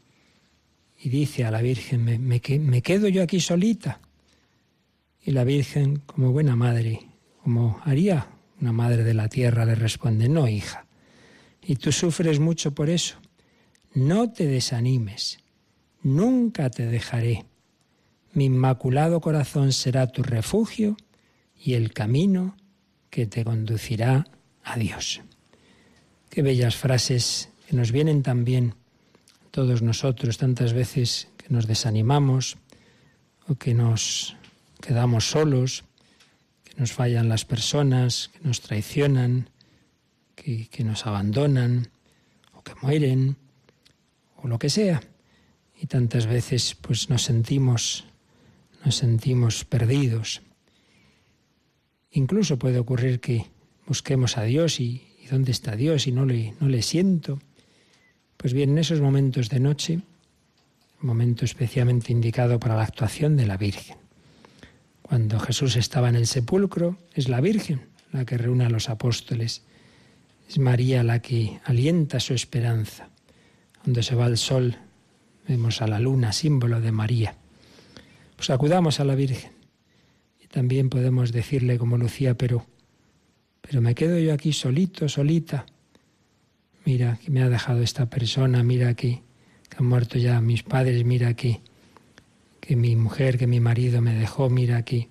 y 1.01 1.09
dice 1.09 1.45
a 1.45 1.51
la 1.51 1.61
Virgen, 1.61 2.03
me, 2.03 2.19
me, 2.19 2.41
me 2.59 2.81
quedo 2.81 3.07
yo 3.07 3.23
aquí 3.23 3.39
solita. 3.39 4.01
Y 5.23 5.31
la 5.31 5.43
Virgen, 5.43 5.97
como 6.05 6.31
buena 6.31 6.55
madre, 6.55 7.01
como 7.43 7.81
haría 7.83 8.27
una 8.61 8.71
madre 8.71 9.03
de 9.03 9.13
la 9.13 9.29
tierra, 9.29 9.65
le 9.65 9.75
responde, 9.75 10.27
no, 10.27 10.47
hija, 10.47 10.85
y 11.61 11.75
tú 11.75 11.91
sufres 11.91 12.39
mucho 12.39 12.73
por 12.73 12.89
eso. 12.89 13.17
No 13.93 14.31
te 14.31 14.45
desanimes, 14.45 15.39
nunca 16.01 16.69
te 16.69 16.85
dejaré. 16.85 17.45
Mi 18.33 18.45
inmaculado 18.45 19.21
corazón 19.21 19.73
será 19.73 20.07
tu 20.07 20.23
refugio 20.23 20.97
y 21.55 21.73
el 21.73 21.93
camino 21.93 22.55
que 23.09 23.25
te 23.25 23.43
conducirá 23.43 24.27
a 24.63 24.77
Dios. 24.77 25.21
Bellas 26.41 26.75
frases 26.75 27.49
que 27.67 27.75
nos 27.75 27.91
vienen 27.91 28.23
también 28.23 28.75
todos 29.51 29.81
nosotros 29.81 30.37
tantas 30.37 30.73
veces 30.73 31.27
que 31.37 31.47
nos 31.49 31.67
desanimamos 31.67 32.57
o 33.47 33.55
que 33.55 33.73
nos 33.73 34.35
quedamos 34.81 35.29
solos, 35.29 35.83
que 36.63 36.75
nos 36.77 36.91
fallan 36.93 37.29
las 37.29 37.45
personas, 37.45 38.29
que 38.29 38.39
nos 38.47 38.61
traicionan, 38.61 39.49
que, 40.35 40.67
que 40.67 40.83
nos 40.83 41.05
abandonan 41.05 41.89
o 42.53 42.63
que 42.63 42.73
mueren 42.81 43.37
o 44.37 44.47
lo 44.47 44.59
que 44.59 44.69
sea. 44.69 45.01
Y 45.81 45.87
tantas 45.87 46.25
veces 46.25 46.75
pues 46.75 47.09
nos 47.09 47.23
sentimos 47.23 48.05
nos 48.85 48.95
sentimos 48.95 49.65
perdidos. 49.65 50.41
Incluso 52.11 52.57
puede 52.57 52.79
ocurrir 52.79 53.19
que 53.19 53.45
busquemos 53.85 54.37
a 54.37 54.43
Dios 54.43 54.79
y, 54.79 55.08
dónde 55.29 55.51
está 55.51 55.75
Dios 55.75 56.07
y 56.07 56.11
no 56.11 56.25
le, 56.25 56.53
no 56.59 56.67
le 56.67 56.81
siento. 56.81 57.39
Pues 58.37 58.53
bien, 58.53 58.71
en 58.71 58.77
esos 58.77 59.01
momentos 59.01 59.49
de 59.49 59.59
noche, 59.59 60.01
momento 61.01 61.45
especialmente 61.45 62.11
indicado 62.11 62.59
para 62.59 62.75
la 62.75 62.83
actuación 62.83 63.37
de 63.37 63.45
la 63.45 63.57
Virgen. 63.57 63.97
Cuando 65.01 65.39
Jesús 65.39 65.75
estaba 65.75 66.09
en 66.09 66.15
el 66.15 66.27
sepulcro, 66.27 66.97
es 67.13 67.29
la 67.29 67.41
Virgen 67.41 67.81
la 68.11 68.25
que 68.25 68.37
reúne 68.37 68.65
a 68.65 68.69
los 68.69 68.89
apóstoles. 68.89 69.63
Es 70.47 70.57
María 70.57 71.03
la 71.03 71.21
que 71.21 71.59
alienta 71.63 72.19
su 72.19 72.33
esperanza. 72.33 73.09
Cuando 73.83 74.03
se 74.03 74.15
va 74.15 74.27
el 74.27 74.37
sol, 74.37 74.77
vemos 75.47 75.81
a 75.81 75.87
la 75.87 75.99
luna, 75.99 76.33
símbolo 76.33 76.81
de 76.81 76.91
María. 76.91 77.35
Pues 78.35 78.49
acudamos 78.49 78.99
a 78.99 79.05
la 79.05 79.15
Virgen. 79.15 79.51
Y 80.43 80.47
también 80.47 80.89
podemos 80.89 81.31
decirle 81.31 81.77
como 81.77 81.97
Lucía, 81.97 82.35
pero 82.35 82.65
pero 83.61 83.81
me 83.81 83.95
quedo 83.95 84.17
yo 84.19 84.33
aquí 84.33 84.53
solito, 84.53 85.07
solita. 85.07 85.65
Mira 86.85 87.19
que 87.23 87.29
me 87.31 87.43
ha 87.43 87.49
dejado 87.49 87.81
esta 87.81 88.09
persona, 88.09 88.63
mira 88.63 88.93
que, 88.95 89.21
que 89.69 89.77
han 89.77 89.85
muerto 89.85 90.17
ya 90.17 90.41
mis 90.41 90.63
padres, 90.63 91.05
mira 91.05 91.33
que, 91.33 91.61
que 92.59 92.75
mi 92.75 92.95
mujer, 92.95 93.37
que 93.37 93.47
mi 93.47 93.59
marido 93.59 94.01
me 94.01 94.15
dejó, 94.15 94.49
mira 94.49 94.83
que, 94.83 95.09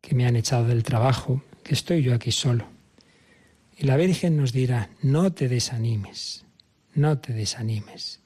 que 0.00 0.14
me 0.14 0.26
han 0.26 0.36
echado 0.36 0.66
del 0.66 0.82
trabajo, 0.82 1.42
que 1.62 1.74
estoy 1.74 2.02
yo 2.02 2.14
aquí 2.14 2.32
solo. 2.32 2.66
Y 3.76 3.84
la 3.84 3.96
Virgen 3.96 4.36
nos 4.36 4.52
dirá, 4.52 4.88
no 5.02 5.32
te 5.32 5.48
desanimes, 5.48 6.46
no 6.94 7.18
te 7.18 7.34
desanimes, 7.34 8.20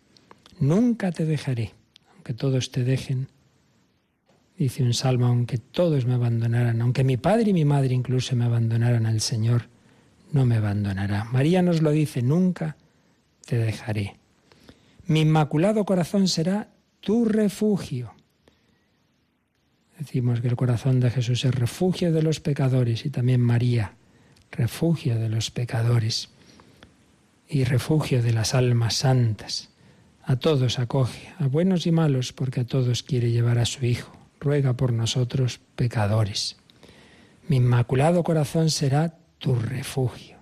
nunca 0.61 1.11
te 1.11 1.24
dejaré, 1.24 1.74
aunque 2.14 2.34
todos 2.34 2.70
te 2.70 2.84
dejen, 2.84 3.28
Dice 4.61 4.82
un 4.82 4.92
salmo, 4.92 5.24
aunque 5.24 5.56
todos 5.56 6.04
me 6.04 6.12
abandonaran, 6.12 6.82
aunque 6.82 7.02
mi 7.02 7.16
padre 7.16 7.48
y 7.48 7.54
mi 7.54 7.64
madre 7.64 7.94
incluso 7.94 8.36
me 8.36 8.44
abandonaran, 8.44 9.06
el 9.06 9.22
Señor 9.22 9.70
no 10.32 10.44
me 10.44 10.56
abandonará. 10.56 11.24
María 11.24 11.62
nos 11.62 11.80
lo 11.80 11.92
dice, 11.92 12.20
nunca 12.20 12.76
te 13.46 13.56
dejaré. 13.56 14.18
Mi 15.06 15.22
inmaculado 15.22 15.86
corazón 15.86 16.28
será 16.28 16.68
tu 17.00 17.24
refugio. 17.24 18.12
Decimos 19.98 20.42
que 20.42 20.48
el 20.48 20.56
corazón 20.56 21.00
de 21.00 21.08
Jesús 21.08 21.42
es 21.46 21.54
refugio 21.54 22.12
de 22.12 22.22
los 22.22 22.40
pecadores 22.40 23.06
y 23.06 23.08
también 23.08 23.40
María, 23.40 23.94
refugio 24.50 25.18
de 25.18 25.30
los 25.30 25.50
pecadores 25.50 26.28
y 27.48 27.64
refugio 27.64 28.22
de 28.22 28.34
las 28.34 28.54
almas 28.54 28.96
santas. 28.96 29.70
A 30.22 30.36
todos 30.36 30.78
acoge, 30.78 31.32
a 31.38 31.46
buenos 31.46 31.86
y 31.86 31.92
malos, 31.92 32.34
porque 32.34 32.61
a 32.61 32.66
todos 32.66 33.02
quiere 33.02 33.30
llevar 33.30 33.58
a 33.58 33.64
su 33.64 33.86
Hijo 33.86 34.20
ruega 34.41 34.72
por 34.74 34.93
nosotros 34.93 35.61
pecadores. 35.76 36.57
Mi 37.47 37.57
inmaculado 37.57 38.24
corazón 38.24 38.70
será 38.70 39.14
tu 39.38 39.55
refugio. 39.55 40.38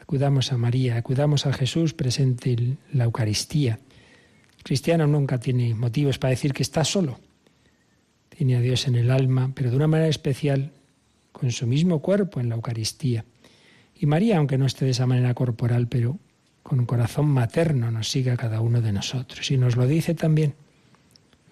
Acudamos 0.00 0.52
a 0.52 0.58
María, 0.58 0.96
acudamos 0.96 1.46
a 1.46 1.52
Jesús 1.52 1.94
presente 1.94 2.52
en 2.52 2.78
la 2.92 3.04
Eucaristía. 3.04 3.78
El 4.58 4.64
cristiano 4.64 5.06
nunca 5.06 5.40
tiene 5.40 5.74
motivos 5.74 6.18
para 6.18 6.30
decir 6.30 6.52
que 6.52 6.62
está 6.62 6.84
solo. 6.84 7.18
Tiene 8.28 8.56
a 8.56 8.60
Dios 8.60 8.86
en 8.86 8.96
el 8.96 9.10
alma, 9.10 9.52
pero 9.54 9.70
de 9.70 9.76
una 9.76 9.86
manera 9.86 10.08
especial 10.08 10.72
con 11.32 11.50
su 11.50 11.66
mismo 11.66 12.00
cuerpo 12.00 12.40
en 12.40 12.50
la 12.50 12.56
Eucaristía. 12.56 13.24
Y 13.94 14.06
María, 14.06 14.36
aunque 14.38 14.58
no 14.58 14.66
esté 14.66 14.84
de 14.84 14.90
esa 14.90 15.06
manera 15.06 15.32
corporal, 15.34 15.88
pero 15.88 16.18
con 16.62 16.80
un 16.80 16.86
corazón 16.86 17.26
materno 17.26 17.90
nos 17.90 18.08
sigue 18.08 18.30
a 18.30 18.36
cada 18.36 18.60
uno 18.60 18.82
de 18.82 18.92
nosotros. 18.92 19.50
Y 19.50 19.56
nos 19.56 19.76
lo 19.76 19.86
dice 19.86 20.14
también 20.14 20.54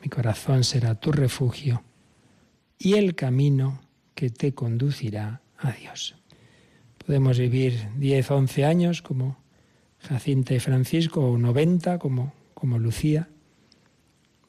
mi 0.03 0.09
corazón 0.09 0.65
será 0.65 0.95
tu 0.95 1.13
refugio 1.13 1.83
y 2.79 2.95
el 2.95 3.15
camino 3.15 3.81
que 4.15 4.31
te 4.31 4.55
conducirá 4.55 5.43
a 5.59 5.73
Dios. 5.73 6.17
Podemos 7.05 7.39
vivir 7.39 7.89
10, 7.97 8.31
11 8.31 8.65
años 8.65 9.03
como 9.03 9.39
Jacinta 9.99 10.55
y 10.55 10.61
Francisco 10.61 11.21
o 11.21 11.39
90 11.39 11.99
como, 11.99 12.33
como 12.55 12.79
Lucía. 12.79 13.29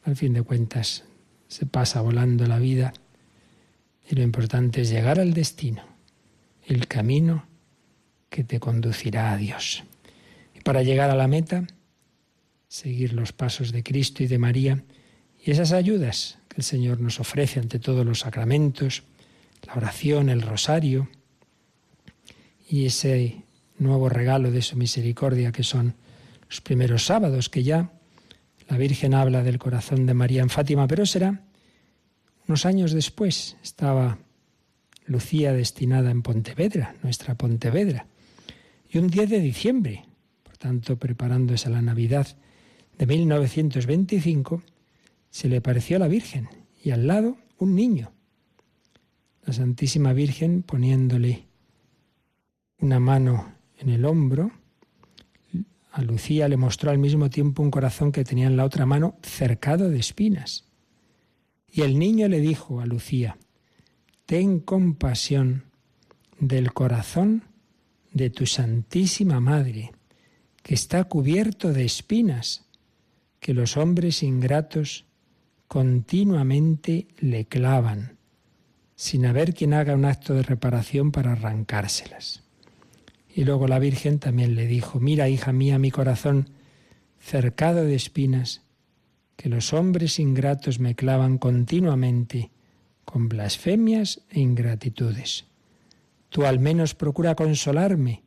Al 0.03 0.15
fin 0.15 0.33
de 0.33 0.41
cuentas, 0.43 1.03
se 1.47 1.65
pasa 1.65 2.01
volando 2.01 2.45
la 2.47 2.59
vida 2.59 2.93
y 4.09 4.15
lo 4.15 4.21
importante 4.21 4.81
es 4.81 4.89
llegar 4.89 5.19
al 5.19 5.33
destino, 5.33 5.83
el 6.65 6.87
camino 6.87 7.45
que 8.29 8.43
te 8.43 8.59
conducirá 8.59 9.33
a 9.33 9.37
Dios. 9.37 9.83
Y 10.55 10.61
para 10.61 10.81
llegar 10.81 11.09
a 11.09 11.15
la 11.15 11.27
meta, 11.27 11.67
seguir 12.67 13.13
los 13.13 13.33
pasos 13.33 13.73
de 13.73 13.83
Cristo 13.83 14.23
y 14.23 14.27
de 14.27 14.37
María, 14.37 14.83
y 15.43 15.51
esas 15.51 15.71
ayudas 15.71 16.37
que 16.47 16.57
el 16.57 16.63
Señor 16.63 16.99
nos 16.99 17.19
ofrece 17.19 17.59
ante 17.59 17.79
todos 17.79 18.05
los 18.05 18.19
sacramentos, 18.19 19.03
la 19.65 19.73
oración, 19.73 20.29
el 20.29 20.41
rosario 20.41 21.09
y 22.69 22.85
ese 22.85 23.43
nuevo 23.77 24.09
regalo 24.09 24.51
de 24.51 24.61
su 24.61 24.77
misericordia 24.77 25.51
que 25.51 25.63
son 25.63 25.95
los 26.47 26.61
primeros 26.61 27.05
sábados 27.05 27.49
que 27.49 27.63
ya 27.63 27.91
la 28.69 28.77
Virgen 28.77 29.13
habla 29.13 29.43
del 29.43 29.59
corazón 29.59 30.05
de 30.05 30.13
María 30.13 30.41
en 30.41 30.49
Fátima, 30.49 30.87
pero 30.87 31.05
será 31.05 31.41
unos 32.47 32.65
años 32.65 32.93
después. 32.93 33.57
Estaba 33.61 34.17
Lucía 35.05 35.51
destinada 35.51 36.11
en 36.11 36.21
Pontevedra, 36.21 36.95
nuestra 37.03 37.35
Pontevedra, 37.35 38.05
y 38.89 38.97
un 38.97 39.09
10 39.09 39.29
de 39.29 39.39
diciembre, 39.39 40.05
por 40.43 40.55
tanto 40.57 40.97
preparándose 40.97 41.67
a 41.67 41.71
la 41.71 41.81
Navidad 41.81 42.27
de 42.97 43.05
1925, 43.05 44.63
se 45.31 45.49
le 45.49 45.61
pareció 45.61 45.95
a 45.95 45.99
la 45.99 46.07
Virgen 46.07 46.49
y 46.83 46.91
al 46.91 47.07
lado 47.07 47.37
un 47.57 47.73
niño. 47.73 48.11
La 49.43 49.53
Santísima 49.53 50.13
Virgen 50.13 50.61
poniéndole 50.61 51.47
una 52.77 52.99
mano 52.99 53.55
en 53.77 53.89
el 53.89 54.05
hombro, 54.05 54.51
a 55.91 56.01
Lucía 56.01 56.47
le 56.47 56.57
mostró 56.57 56.91
al 56.91 56.99
mismo 56.99 57.29
tiempo 57.29 57.63
un 57.63 57.71
corazón 57.71 58.11
que 58.11 58.23
tenía 58.23 58.47
en 58.47 58.55
la 58.55 58.65
otra 58.65 58.85
mano 58.85 59.17
cercado 59.23 59.89
de 59.89 59.99
espinas. 59.99 60.65
Y 61.67 61.81
el 61.81 61.97
niño 61.97 62.27
le 62.27 62.39
dijo 62.39 62.79
a 62.79 62.85
Lucía, 62.85 63.37
Ten 64.25 64.59
compasión 64.59 65.65
del 66.39 66.71
corazón 66.73 67.43
de 68.13 68.29
tu 68.29 68.45
Santísima 68.45 69.39
Madre, 69.39 69.91
que 70.63 70.73
está 70.73 71.03
cubierto 71.05 71.73
de 71.73 71.85
espinas, 71.85 72.65
que 73.39 73.53
los 73.53 73.75
hombres 73.75 74.23
ingratos 74.23 75.05
continuamente 75.71 77.07
le 77.19 77.45
clavan, 77.45 78.17
sin 78.97 79.25
haber 79.25 79.53
quien 79.53 79.73
haga 79.73 79.95
un 79.95 80.03
acto 80.03 80.33
de 80.33 80.43
reparación 80.43 81.13
para 81.13 81.31
arrancárselas. 81.31 82.43
Y 83.33 83.45
luego 83.45 83.69
la 83.69 83.79
Virgen 83.79 84.19
también 84.19 84.55
le 84.55 84.67
dijo, 84.67 84.99
mira, 84.99 85.29
hija 85.29 85.53
mía, 85.53 85.79
mi 85.79 85.89
corazón 85.89 86.49
cercado 87.21 87.85
de 87.85 87.95
espinas, 87.95 88.63
que 89.37 89.47
los 89.47 89.71
hombres 89.71 90.19
ingratos 90.19 90.81
me 90.81 90.93
clavan 90.93 91.37
continuamente 91.37 92.51
con 93.05 93.29
blasfemias 93.29 94.23
e 94.29 94.41
ingratitudes. 94.41 95.45
Tú 96.27 96.45
al 96.45 96.59
menos 96.59 96.95
procura 96.95 97.35
consolarme 97.35 98.23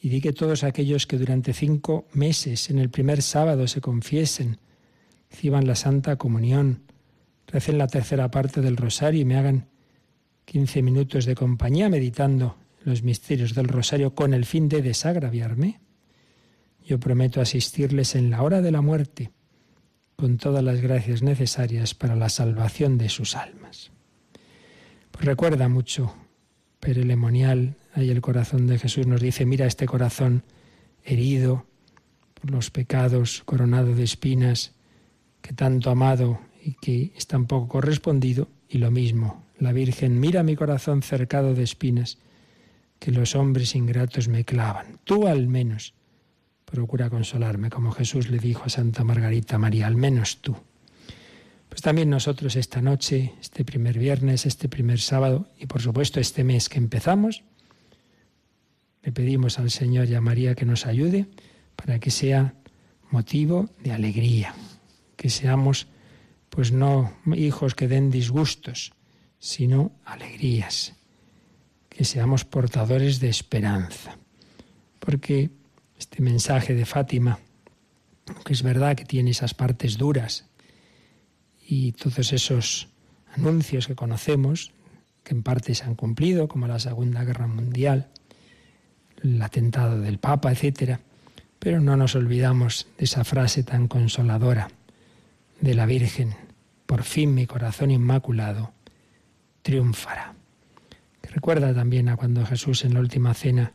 y 0.00 0.08
di 0.08 0.22
que 0.22 0.32
todos 0.32 0.64
aquellos 0.64 1.06
que 1.06 1.18
durante 1.18 1.52
cinco 1.52 2.06
meses 2.14 2.70
en 2.70 2.78
el 2.78 2.88
primer 2.88 3.20
sábado 3.20 3.68
se 3.68 3.82
confiesen, 3.82 4.56
reciban 5.30 5.66
la 5.66 5.74
Santa 5.74 6.16
Comunión, 6.16 6.82
recen 7.46 7.78
la 7.78 7.86
tercera 7.86 8.30
parte 8.30 8.60
del 8.60 8.76
rosario 8.76 9.20
y 9.20 9.24
me 9.24 9.36
hagan 9.36 9.68
quince 10.44 10.82
minutos 10.82 11.24
de 11.24 11.34
compañía 11.34 11.88
meditando 11.88 12.56
los 12.84 13.02
misterios 13.02 13.54
del 13.54 13.68
rosario 13.68 14.14
con 14.14 14.32
el 14.32 14.44
fin 14.44 14.68
de 14.68 14.80
desagraviarme, 14.80 15.80
yo 16.84 17.00
prometo 17.00 17.40
asistirles 17.40 18.14
en 18.14 18.30
la 18.30 18.42
hora 18.42 18.62
de 18.62 18.70
la 18.70 18.80
muerte 18.80 19.32
con 20.14 20.38
todas 20.38 20.62
las 20.62 20.80
gracias 20.80 21.22
necesarias 21.22 21.94
para 21.94 22.14
la 22.14 22.28
salvación 22.28 22.96
de 22.96 23.08
sus 23.08 23.34
almas. 23.34 23.90
Pues 25.10 25.24
recuerda 25.24 25.68
mucho 25.68 26.14
Perelemonial, 26.78 27.74
ahí 27.94 28.10
el 28.10 28.20
corazón 28.20 28.68
de 28.68 28.78
Jesús 28.78 29.08
nos 29.08 29.20
dice, 29.20 29.44
mira 29.46 29.66
este 29.66 29.86
corazón 29.86 30.44
herido 31.02 31.66
por 32.34 32.52
los 32.52 32.70
pecados, 32.70 33.42
coronado 33.44 33.94
de 33.94 34.04
espinas, 34.04 34.75
que 35.46 35.52
tanto 35.54 35.90
amado 35.90 36.40
y 36.60 36.72
que 36.74 37.12
es 37.16 37.28
tan 37.28 37.46
poco 37.46 37.68
correspondido, 37.68 38.48
y 38.68 38.78
lo 38.78 38.90
mismo, 38.90 39.44
la 39.60 39.72
Virgen, 39.72 40.18
mira 40.18 40.42
mi 40.42 40.56
corazón 40.56 41.02
cercado 41.02 41.54
de 41.54 41.62
espinas, 41.62 42.18
que 42.98 43.12
los 43.12 43.36
hombres 43.36 43.76
ingratos 43.76 44.26
me 44.26 44.44
clavan. 44.44 44.98
Tú 45.04 45.28
al 45.28 45.46
menos 45.46 45.94
procura 46.64 47.10
consolarme, 47.10 47.70
como 47.70 47.92
Jesús 47.92 48.28
le 48.28 48.38
dijo 48.38 48.64
a 48.64 48.70
Santa 48.70 49.04
Margarita 49.04 49.56
María, 49.56 49.86
al 49.86 49.94
menos 49.94 50.38
tú. 50.38 50.56
Pues 51.68 51.80
también 51.80 52.10
nosotros 52.10 52.56
esta 52.56 52.82
noche, 52.82 53.34
este 53.40 53.64
primer 53.64 54.00
viernes, 54.00 54.46
este 54.46 54.68
primer 54.68 54.98
sábado 54.98 55.48
y 55.60 55.66
por 55.66 55.80
supuesto 55.80 56.18
este 56.18 56.42
mes 56.42 56.68
que 56.68 56.78
empezamos, 56.78 57.44
le 59.04 59.12
pedimos 59.12 59.60
al 59.60 59.70
Señor 59.70 60.08
y 60.08 60.16
a 60.16 60.20
María 60.20 60.56
que 60.56 60.66
nos 60.66 60.86
ayude 60.86 61.26
para 61.76 62.00
que 62.00 62.10
sea 62.10 62.54
motivo 63.12 63.68
de 63.84 63.92
alegría, 63.92 64.52
que 65.16 65.30
seamos 65.30 65.88
pues 66.50 66.72
no 66.72 67.12
hijos 67.34 67.74
que 67.74 67.88
den 67.88 68.10
disgustos, 68.10 68.92
sino 69.38 69.92
alegrías, 70.04 70.94
que 71.88 72.04
seamos 72.04 72.44
portadores 72.44 73.20
de 73.20 73.28
esperanza. 73.28 74.16
Porque 74.98 75.50
este 75.98 76.22
mensaje 76.22 76.74
de 76.74 76.86
Fátima, 76.86 77.38
que 78.44 78.52
es 78.52 78.62
verdad 78.62 78.96
que 78.96 79.04
tiene 79.04 79.30
esas 79.30 79.54
partes 79.54 79.98
duras 79.98 80.46
y 81.66 81.92
todos 81.92 82.32
esos 82.32 82.88
anuncios 83.34 83.86
que 83.86 83.94
conocemos, 83.94 84.72
que 85.24 85.34
en 85.34 85.42
parte 85.42 85.74
se 85.74 85.84
han 85.84 85.94
cumplido, 85.94 86.48
como 86.48 86.66
la 86.66 86.78
Segunda 86.78 87.24
Guerra 87.24 87.48
Mundial, 87.48 88.08
el 89.22 89.42
atentado 89.42 90.00
del 90.00 90.18
Papa, 90.18 90.52
etc. 90.52 91.00
Pero 91.58 91.80
no 91.80 91.96
nos 91.96 92.14
olvidamos 92.14 92.86
de 92.96 93.04
esa 93.04 93.24
frase 93.24 93.62
tan 93.62 93.88
consoladora 93.88 94.68
de 95.60 95.74
la 95.74 95.86
Virgen, 95.86 96.34
por 96.86 97.02
fin 97.02 97.34
mi 97.34 97.46
corazón 97.46 97.90
inmaculado 97.90 98.72
triunfará. 99.62 100.34
Recuerda 101.22 101.74
también 101.74 102.08
a 102.08 102.16
cuando 102.16 102.46
Jesús 102.46 102.84
en 102.84 102.94
la 102.94 103.00
última 103.00 103.34
cena 103.34 103.72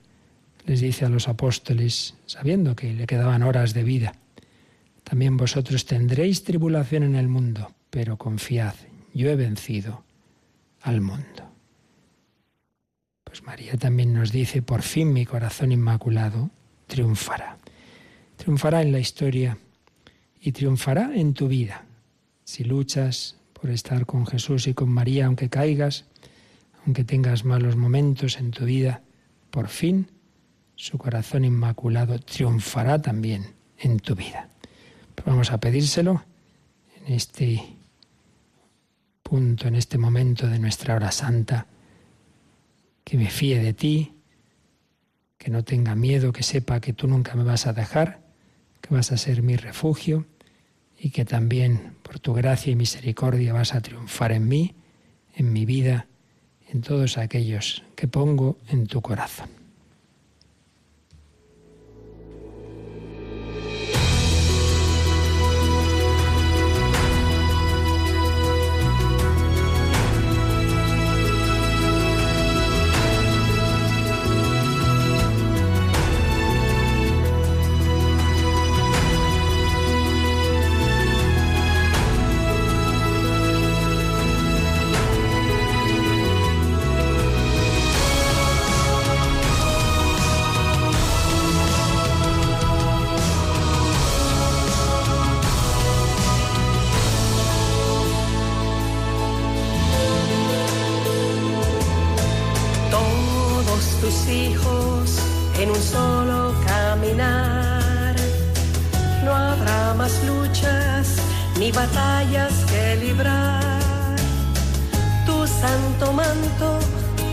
les 0.66 0.80
dice 0.82 1.06
a 1.06 1.10
los 1.10 1.28
apóstoles, 1.28 2.16
sabiendo 2.26 2.76
que 2.76 2.94
le 2.94 3.08
quedaban 3.08 3.44
horas 3.44 3.74
de 3.74 3.84
vida, 3.84 4.14
también 5.04 5.38
vosotros 5.38 5.86
tendréis 5.86 6.44
tribulación 6.44 7.04
en 7.04 7.16
el 7.16 7.28
mundo, 7.28 7.74
pero 7.90 8.18
confiad, 8.18 8.76
yo 9.14 9.30
he 9.30 9.36
vencido 9.36 10.04
al 10.82 11.02
mundo. 11.02 11.52
Pues 13.24 13.44
María 13.44 13.78
también 13.78 14.14
nos 14.14 14.32
dice, 14.32 14.62
por 14.62 14.82
fin 14.82 15.12
mi 15.14 15.26
corazón 15.26 15.72
inmaculado 15.72 16.50
triunfará. 16.88 17.58
Triunfará 18.38 18.82
en 18.82 18.92
la 18.92 19.00
historia 19.00 19.58
y 20.42 20.52
triunfará 20.52 21.16
en 21.16 21.34
tu 21.34 21.48
vida. 21.48 21.86
Si 22.44 22.64
luchas 22.64 23.38
por 23.54 23.70
estar 23.70 24.06
con 24.06 24.26
Jesús 24.26 24.68
y 24.68 24.74
con 24.74 24.90
María, 24.90 25.28
aunque 25.28 25.50
caigas, 25.50 26.06
aunque 26.86 27.04
tengas 27.04 27.46
malos 27.46 27.76
momentos 27.78 28.38
en 28.38 28.50
tu 28.52 28.66
vida, 28.66 29.02
por 29.52 29.68
fin 29.68 30.08
su 30.76 30.98
corazón 30.98 31.46
inmaculado 31.46 32.18
triunfará 32.18 33.00
también 33.00 33.54
en 33.78 34.00
tu 34.00 34.16
vida. 34.16 34.50
Vamos 35.24 35.52
a 35.52 35.60
pedírselo 35.60 36.24
en 37.06 37.14
este 37.14 37.78
punto, 39.22 39.68
en 39.68 39.76
este 39.76 40.00
momento 40.00 40.48
de 40.48 40.58
nuestra 40.58 40.96
hora 40.96 41.12
santa, 41.12 41.68
que 43.04 43.18
me 43.18 43.30
fíe 43.30 43.60
de 43.60 43.74
ti, 43.74 44.14
que 45.38 45.52
no 45.52 45.64
tenga 45.64 45.94
miedo, 45.94 46.34
que 46.34 46.42
sepa 46.42 46.80
que 46.80 46.94
tú 46.94 47.08
nunca 47.08 47.36
me 47.36 47.44
vas 47.44 47.68
a 47.68 47.74
dejar, 47.74 48.21
que 48.82 48.94
vas 48.94 49.12
a 49.12 49.18
ser 49.18 49.42
mi 49.42 49.56
refugio 49.56 50.26
y 50.98 51.12
que 51.12 51.26
también 51.26 51.96
por 52.04 52.20
tu 52.20 52.34
gracia 52.34 52.72
y 52.72 52.76
misericordia 52.76 53.54
vas 53.54 53.74
a 53.74 53.82
triunfar 53.82 54.32
en 54.32 54.48
mí, 54.48 54.76
en 55.36 55.54
mi 55.54 55.66
vida, 55.66 56.08
en 56.70 56.82
todos 56.82 57.18
aquellos 57.18 57.84
que 57.96 58.08
pongo 58.08 58.58
en 58.70 58.88
tu 58.88 59.02
corazón. 59.02 59.61
manto 116.10 116.80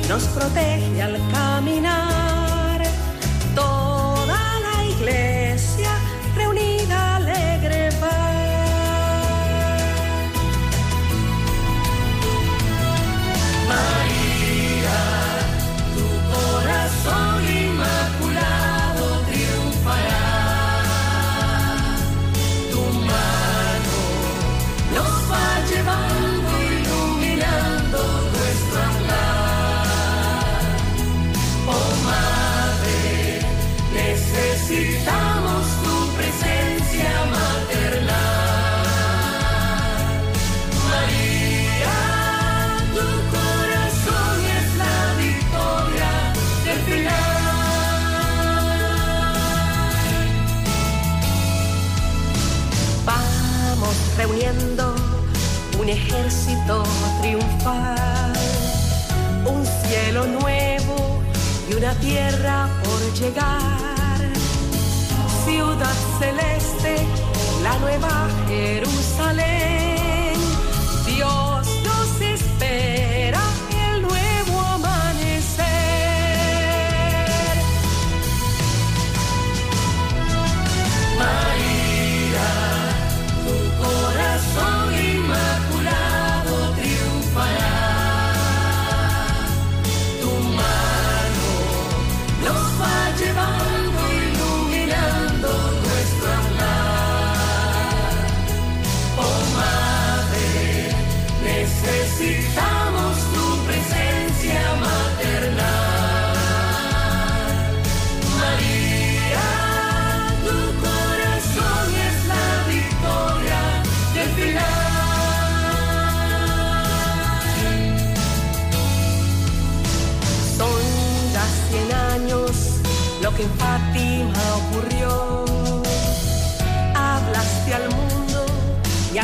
nos 0.09 0.25
protege 0.25 1.03
al 1.03 1.16
caminar. 1.33 2.83
Ejército 55.89 56.82
triunfal, 57.20 58.32
un 59.47 59.64
cielo 59.64 60.26
nuevo 60.26 61.22
y 61.70 61.74
una 61.74 61.95
tierra 61.95 62.68
por 62.84 63.14
llegar. 63.14 64.20
Ciudad 65.45 65.95
celeste, 66.18 67.07
la 67.62 67.78
nueva 67.78 68.28
Jerusalén. 68.47 69.88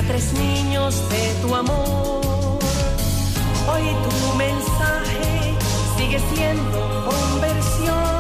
Tres 0.06 0.32
niños 0.34 1.08
de 1.08 1.34
tu 1.42 1.54
amor. 1.54 2.58
Hoy 3.68 3.84
tu 4.04 4.36
mensaje 4.36 5.54
sigue 5.96 6.20
siendo 6.34 7.04
conversión. 7.04 8.13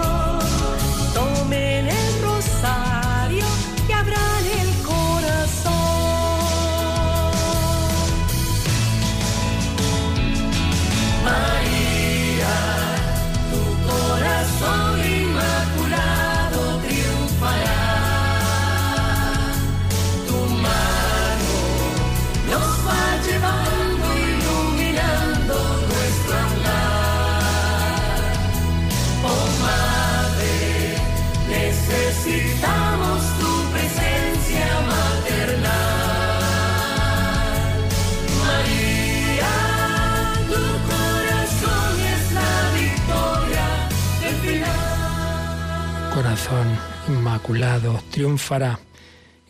Triunfará. 48.10 48.80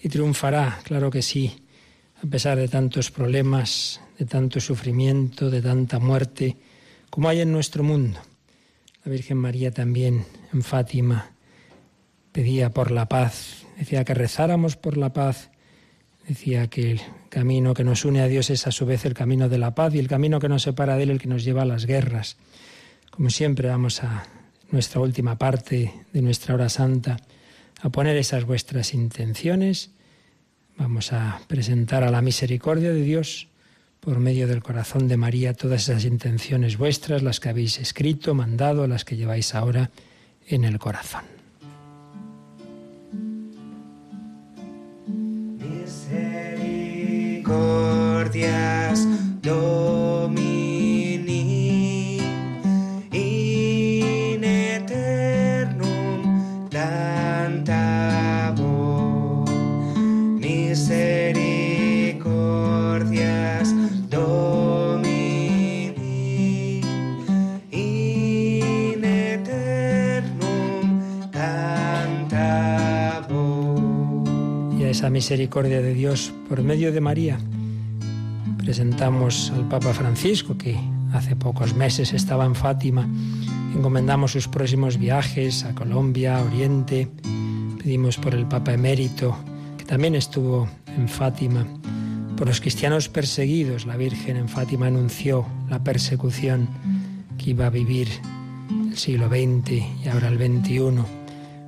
Y 0.02 0.08
triunfará, 0.08 0.80
claro 0.82 1.10
que 1.10 1.22
sí, 1.22 1.54
a 2.22 2.26
pesar 2.26 2.58
de 2.58 2.68
tantos 2.68 3.10
problemas, 3.10 4.00
de 4.18 4.26
tanto 4.26 4.60
sufrimiento, 4.60 5.48
de 5.48 5.62
tanta 5.62 5.98
muerte, 5.98 6.56
como 7.08 7.28
hay 7.28 7.40
en 7.40 7.52
nuestro 7.52 7.82
mundo. 7.82 8.20
La 9.04 9.12
Virgen 9.12 9.38
María 9.38 9.70
también 9.70 10.24
en 10.52 10.62
Fátima 10.62 11.30
pedía 12.32 12.70
por 12.70 12.90
la 12.90 13.06
paz, 13.06 13.64
decía 13.78 14.04
que 14.04 14.14
rezáramos 14.14 14.76
por 14.76 14.96
la 14.96 15.12
paz, 15.12 15.50
decía 16.26 16.68
que 16.68 16.92
el 16.92 17.00
camino 17.28 17.74
que 17.74 17.84
nos 17.84 18.04
une 18.04 18.20
a 18.20 18.28
Dios 18.28 18.50
es 18.50 18.66
a 18.66 18.72
su 18.72 18.86
vez 18.86 19.04
el 19.04 19.14
camino 19.14 19.48
de 19.48 19.58
la 19.58 19.74
paz 19.74 19.94
y 19.94 19.98
el 19.98 20.08
camino 20.08 20.40
que 20.40 20.48
nos 20.48 20.62
separa 20.62 20.96
de 20.96 21.04
Él 21.04 21.10
el 21.10 21.20
que 21.20 21.28
nos 21.28 21.44
lleva 21.44 21.62
a 21.62 21.66
las 21.66 21.86
guerras. 21.86 22.36
Como 23.10 23.30
siempre 23.30 23.68
vamos 23.68 24.02
a 24.02 24.26
nuestra 24.70 25.00
última 25.00 25.38
parte 25.38 25.94
de 26.12 26.22
nuestra 26.22 26.54
hora 26.54 26.68
santa 26.68 27.16
a 27.84 27.90
poner 27.90 28.16
esas 28.16 28.44
vuestras 28.44 28.94
intenciones. 28.94 29.90
Vamos 30.78 31.12
a 31.12 31.42
presentar 31.48 32.02
a 32.02 32.10
la 32.10 32.22
misericordia 32.22 32.90
de 32.90 33.02
Dios 33.02 33.48
por 34.00 34.20
medio 34.20 34.48
del 34.48 34.62
corazón 34.62 35.06
de 35.06 35.18
María 35.18 35.52
todas 35.52 35.90
esas 35.90 36.06
intenciones 36.06 36.78
vuestras, 36.78 37.22
las 37.22 37.40
que 37.40 37.50
habéis 37.50 37.78
escrito, 37.78 38.34
mandado, 38.34 38.86
las 38.86 39.04
que 39.04 39.16
lleváis 39.16 39.54
ahora 39.54 39.90
en 40.46 40.64
el 40.64 40.78
corazón. 40.78 41.24
misericordias 47.44 49.06
misericordia 75.14 75.80
de 75.80 75.94
Dios 75.94 76.34
por 76.48 76.60
medio 76.62 76.90
de 76.90 77.00
María 77.00 77.38
presentamos 78.64 79.52
al 79.54 79.68
Papa 79.68 79.92
Francisco, 79.92 80.58
que 80.58 80.76
hace 81.12 81.36
pocos 81.36 81.72
meses 81.72 82.12
estaba 82.12 82.44
en 82.44 82.56
Fátima. 82.56 83.08
Encomendamos 83.76 84.32
sus 84.32 84.48
próximos 84.48 84.98
viajes 84.98 85.62
a 85.64 85.72
Colombia, 85.72 86.42
Oriente. 86.42 87.08
Pedimos 87.78 88.16
por 88.16 88.34
el 88.34 88.46
Papa 88.46 88.72
emérito, 88.72 89.36
que 89.78 89.84
también 89.84 90.16
estuvo 90.16 90.66
en 90.96 91.08
Fátima. 91.08 91.64
Por 92.36 92.48
los 92.48 92.60
cristianos 92.60 93.08
perseguidos, 93.08 93.86
la 93.86 93.96
Virgen 93.96 94.36
en 94.36 94.48
Fátima 94.48 94.88
anunció 94.88 95.46
la 95.70 95.84
persecución 95.84 96.68
que 97.38 97.50
iba 97.50 97.66
a 97.66 97.70
vivir 97.70 98.08
el 98.90 98.96
siglo 98.96 99.28
XX 99.28 99.70
y 100.04 100.08
ahora 100.10 100.26
el 100.26 100.38
XXI. 100.38 101.04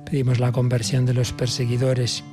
Pedimos 0.03 0.39
la 0.39 0.51
conversión 0.51 1.05
de 1.05 1.13
los 1.13 1.31
perseguidores 1.31 2.25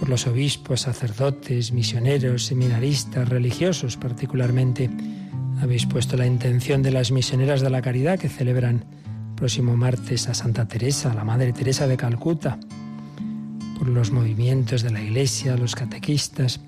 por 0.00 0.08
los 0.08 0.26
obispos, 0.26 0.80
sacerdotes, 0.80 1.72
misioneros, 1.72 2.46
seminaristas, 2.46 3.28
religiosos 3.28 3.98
particularmente. 3.98 4.88
Habéis 5.60 5.84
puesto 5.84 6.16
la 6.16 6.26
intención 6.26 6.82
de 6.82 6.90
las 6.90 7.12
misioneras 7.12 7.60
de 7.60 7.68
la 7.68 7.82
caridad 7.82 8.18
que 8.18 8.30
celebran 8.30 8.86
próximo 9.36 9.76
martes 9.76 10.26
a 10.28 10.34
Santa 10.34 10.66
Teresa, 10.66 11.12
la 11.12 11.22
Madre 11.22 11.52
Teresa 11.52 11.86
de 11.86 11.98
Calcuta, 11.98 12.58
por 13.78 13.88
los 13.88 14.10
movimientos 14.10 14.82
de 14.82 14.90
la 14.90 15.02
Iglesia, 15.02 15.56
los 15.58 15.74
catequistas. 15.74 16.60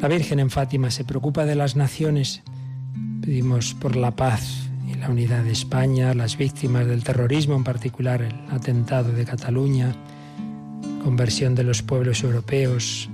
La 0.00 0.08
Virgen 0.08 0.40
en 0.40 0.50
Fátima 0.50 0.90
se 0.90 1.04
preocupa 1.04 1.44
de 1.44 1.54
las 1.54 1.76
naciones. 1.76 2.42
Pedimos 3.22 3.74
por 3.74 3.94
la 3.94 4.16
paz 4.16 4.68
y 4.88 4.94
la 4.94 5.08
unidad 5.08 5.44
de 5.44 5.52
España, 5.52 6.14
las 6.14 6.36
víctimas 6.36 6.86
del 6.86 7.04
terrorismo, 7.04 7.54
en 7.54 7.64
particular 7.64 8.22
el 8.22 8.34
atentado 8.50 9.12
de 9.12 9.24
Cataluña, 9.24 9.94
conversión 11.02 11.54
de 11.54 11.64
los 11.64 11.82
pueblos 11.82 12.22
europeos, 12.22 13.08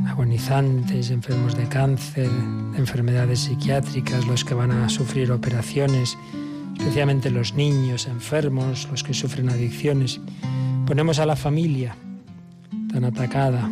agonizantes, 0.06 1.10
enfermos 1.10 1.56
de 1.56 1.64
cáncer, 1.64 2.30
de 2.30 2.78
enfermedades 2.78 3.40
psiquiátricas, 3.40 4.24
los 4.28 4.44
que 4.44 4.54
van 4.54 4.70
a 4.70 4.88
sufrir 4.88 5.32
operaciones, 5.32 6.16
especialmente 6.78 7.28
los 7.28 7.54
niños 7.54 8.06
enfermos, 8.06 8.86
los 8.88 9.02
que 9.02 9.12
sufren 9.12 9.48
adicciones. 9.48 10.20
Ponemos 10.86 11.18
a 11.18 11.26
la 11.26 11.34
familia 11.34 11.96
tan 12.92 13.04
atacada, 13.04 13.68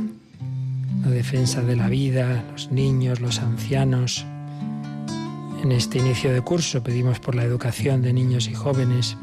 la 1.05 1.11
defensa 1.11 1.63
de 1.63 1.77
la 1.77 1.89
vida, 1.89 2.43
los 2.51 2.73
niños, 2.73 3.21
los 3.21 3.39
ancianos. 3.39 4.27
En 5.69 5.73
este 5.73 5.99
inicio 5.99 6.33
de 6.33 6.41
curso 6.41 6.83
pedimos 6.83 7.21
por 7.21 7.35
la 7.35 7.45
educación 7.45 8.01
de 8.01 8.15
niños 8.15 8.49
y 8.49 8.55
jóvenes, 8.55 9.19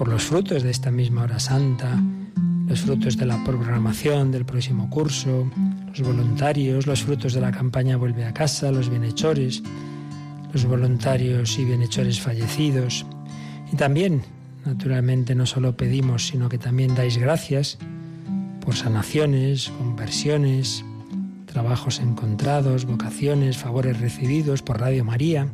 por 0.00 0.08
los 0.08 0.24
frutos 0.24 0.62
de 0.62 0.70
esta 0.70 0.90
misma 0.90 1.24
hora 1.24 1.38
santa, 1.38 2.02
los 2.66 2.80
frutos 2.80 3.18
de 3.18 3.26
la 3.26 3.44
programación 3.44 4.32
del 4.32 4.46
próximo 4.46 4.88
curso, 4.88 5.50
los 5.88 6.00
voluntarios, 6.00 6.86
los 6.86 7.02
frutos 7.02 7.34
de 7.34 7.42
la 7.42 7.50
campaña 7.52 7.98
Vuelve 7.98 8.24
a 8.24 8.32
casa, 8.32 8.72
los 8.72 8.88
bienhechores, 8.88 9.62
los 10.54 10.64
voluntarios 10.64 11.58
y 11.58 11.66
bienhechores 11.66 12.18
fallecidos. 12.18 13.04
Y 13.70 13.76
también, 13.76 14.22
naturalmente, 14.64 15.34
no 15.34 15.44
solo 15.44 15.76
pedimos, 15.76 16.28
sino 16.28 16.48
que 16.48 16.56
también 16.56 16.94
dais 16.94 17.18
gracias 17.18 17.76
por 18.64 18.76
sanaciones, 18.76 19.68
conversiones, 19.68 20.82
trabajos 21.44 22.00
encontrados, 22.00 22.86
vocaciones, 22.86 23.58
favores 23.58 24.00
recibidos 24.00 24.62
por 24.62 24.80
Radio 24.80 25.04
María. 25.04 25.52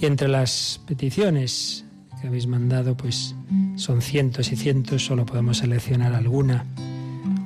Y 0.00 0.06
entre 0.06 0.28
las 0.28 0.80
peticiones 0.86 1.85
que 2.20 2.26
habéis 2.28 2.46
mandado, 2.46 2.96
pues 2.96 3.34
son 3.76 4.02
cientos 4.02 4.52
y 4.52 4.56
cientos, 4.56 5.04
solo 5.04 5.26
podemos 5.26 5.58
seleccionar 5.58 6.14
alguna, 6.14 6.64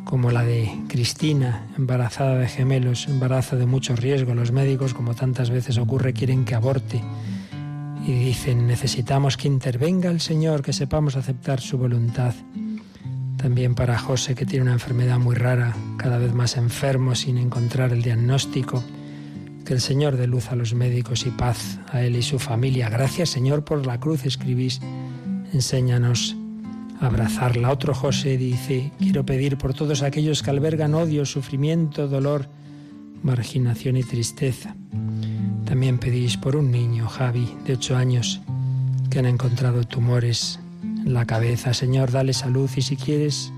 como 0.05 0.31
la 0.31 0.45
de 0.45 0.71
Cristina, 0.89 1.67
embarazada 1.77 2.37
de 2.37 2.49
gemelos, 2.49 3.07
embarazo 3.09 3.57
de 3.57 3.67
mucho 3.67 3.97
riesgo. 3.97 4.35
Los 4.35 4.53
médicos, 4.53 4.95
como 4.95 5.15
tantas 5.15 5.51
veces 5.51 5.79
ocurre, 5.79 6.13
quieren 6.13 6.45
que 6.45 6.55
aborte. 6.55 7.01
Y 8.07 8.13
dicen, 8.13 8.67
necesitamos 8.67 9.37
que 9.37 9.49
intervenga 9.49 10.11
el 10.11 10.21
Señor, 10.21 10.63
que 10.63 10.73
sepamos 10.73 11.17
aceptar 11.17 11.61
su 11.61 11.79
voluntad. 11.79 12.35
También 13.37 13.75
para 13.75 13.99
José, 13.99 14.35
que 14.35 14.47
tiene 14.47 14.65
una 14.65 14.73
enfermedad 14.73 15.19
muy 15.19 15.35
rara, 15.35 15.75
cada 15.97 16.19
vez 16.19 16.35
más 16.35 16.57
enfermo 16.57 17.15
sin 17.15 17.39
encontrar 17.39 17.93
el 17.93 18.03
diagnóstico. 18.03 18.83
Que 19.71 19.75
el 19.75 19.81
Señor 19.81 20.17
dé 20.17 20.27
luz 20.27 20.51
a 20.51 20.57
los 20.57 20.75
médicos 20.75 21.27
y 21.27 21.31
paz 21.31 21.79
a 21.93 22.03
él 22.03 22.17
y 22.17 22.23
su 22.23 22.41
familia. 22.41 22.89
Gracias, 22.89 23.29
Señor, 23.29 23.65
por 23.65 23.87
la 23.87 24.01
cruz, 24.01 24.27
escribís. 24.27 24.81
Enséñanos 25.53 26.37
a 27.01 27.07
abrazarla. 27.07 27.71
Otro 27.71 27.95
José 27.95 28.37
dice, 28.37 28.91
quiero 28.99 29.25
pedir 29.25 29.59
por 29.59 29.73
todos 29.73 30.03
aquellos 30.03 30.43
que 30.43 30.51
albergan 30.51 30.95
odio, 30.95 31.25
sufrimiento, 31.25 32.09
dolor, 32.09 32.49
marginación 33.23 33.97
y 33.97 34.03
tristeza. 34.03 34.75
También 35.67 35.99
pedís 35.99 36.37
por 36.37 36.57
un 36.57 36.73
niño, 36.73 37.07
Javi, 37.07 37.49
de 37.65 37.75
ocho 37.75 37.97
años, 37.97 38.41
que 39.09 39.21
han 39.21 39.27
encontrado 39.27 39.85
tumores 39.85 40.59
en 40.83 41.15
la 41.15 41.27
cabeza. 41.27 41.75
Señor, 41.75 42.11
dale 42.11 42.33
salud 42.33 42.69
y 42.75 42.83
si 42.83 42.97
quieres, 42.97 43.53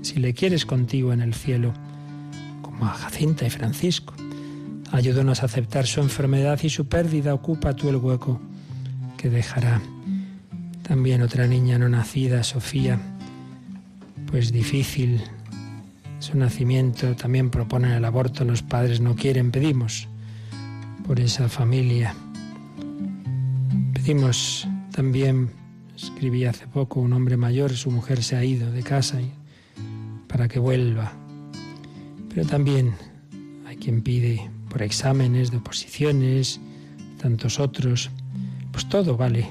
si 0.00 0.20
le 0.20 0.32
quieres 0.32 0.64
contigo 0.64 1.12
en 1.12 1.20
el 1.20 1.34
cielo, 1.34 1.74
como 2.62 2.86
a 2.86 2.94
Jacinta 2.94 3.44
y 3.44 3.50
Francisco, 3.50 4.14
ayúdanos 4.92 5.42
a 5.42 5.46
aceptar 5.46 5.86
su 5.86 6.00
enfermedad 6.00 6.58
y 6.62 6.70
su 6.70 6.88
pérdida. 6.88 7.34
Ocupa 7.34 7.74
tú 7.74 7.88
el 7.88 7.96
hueco 7.96 8.40
que 9.16 9.30
dejará. 9.30 9.80
También 10.82 11.22
otra 11.22 11.46
niña 11.46 11.78
no 11.78 11.88
nacida, 11.88 12.44
Sofía, 12.44 12.98
pues 14.30 14.52
difícil 14.52 15.20
su 16.20 16.36
nacimiento. 16.38 17.14
También 17.16 17.50
proponen 17.50 17.92
el 17.92 18.04
aborto, 18.04 18.44
los 18.44 18.62
padres 18.62 19.00
no 19.00 19.16
quieren. 19.16 19.50
Pedimos 19.50 20.08
por 21.06 21.20
esa 21.20 21.48
familia. 21.48 22.14
Pedimos 23.92 24.68
también, 24.92 25.50
escribí 25.96 26.44
hace 26.44 26.66
poco, 26.66 27.00
un 27.00 27.12
hombre 27.12 27.36
mayor, 27.36 27.72
su 27.72 27.90
mujer 27.90 28.22
se 28.22 28.36
ha 28.36 28.44
ido 28.44 28.70
de 28.70 28.82
casa 28.82 29.18
para 30.28 30.48
que 30.48 30.58
vuelva. 30.58 31.12
Pero 32.28 32.46
también 32.46 32.94
hay 33.66 33.76
quien 33.76 34.02
pide 34.02 34.50
por 34.76 34.82
exámenes 34.82 35.50
de 35.50 35.56
oposiciones, 35.56 36.60
tantos 37.18 37.60
otros. 37.60 38.10
Pues 38.72 38.86
todo 38.90 39.16
vale. 39.16 39.48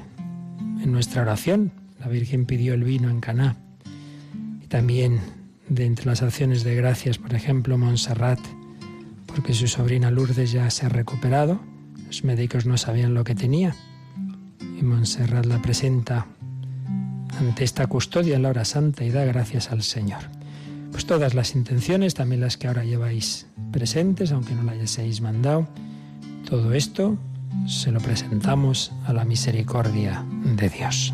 En 0.84 0.92
nuestra 0.92 1.24
oración, 1.24 1.72
la 2.00 2.08
Virgen 2.10 2.46
pidió 2.46 2.76
el 2.76 2.84
vino 2.84 3.10
en 3.10 3.22
Caná. 3.22 3.58
Y 4.64 4.68
también 4.68 5.20
de 5.68 5.88
entre 5.88 6.06
las 6.06 6.22
acciones 6.22 6.64
de 6.64 6.76
gracias, 6.76 7.18
por 7.18 7.34
ejemplo, 7.34 7.76
Montserrat, 7.76 8.38
porque 9.26 9.56
su 9.56 9.68
sobrina 9.68 10.12
Lourdes 10.12 10.52
ya 10.52 10.70
se 10.70 10.86
ha 10.86 10.90
recuperado. 10.90 11.60
Los 12.06 12.24
médicos 12.24 12.68
no 12.68 12.78
sabían 12.78 13.16
lo 13.16 13.24
que 13.24 13.34
tenía. 13.34 13.76
Y 14.80 14.84
Montserrat 14.84 15.48
la 15.48 15.60
presenta 15.60 16.28
ante 17.40 17.64
esta 17.64 17.88
custodia 17.88 18.36
en 18.36 18.44
la 18.44 18.50
hora 18.50 18.64
santa 18.64 19.04
y 19.04 19.10
da 19.10 19.26
gracias 19.26 19.72
al 19.72 19.82
Señor. 19.82 20.35
Pues 20.92 21.06
todas 21.06 21.34
las 21.34 21.56
intenciones, 21.56 22.14
también 22.14 22.42
las 22.42 22.58
que 22.58 22.68
ahora 22.68 22.84
lleváis 22.84 23.48
presentes, 23.72 24.32
aunque 24.32 24.56
no 24.56 24.64
las 24.64 24.98
hayáis 24.98 25.22
mandado, 25.22 25.68
todo 26.50 26.74
esto 26.74 27.18
se 27.68 27.92
lo 27.92 28.00
presentamos 28.00 28.92
a 29.06 29.14
la 29.14 29.26
misericordia 29.26 30.26
de 30.56 30.70
Dios. 30.70 31.14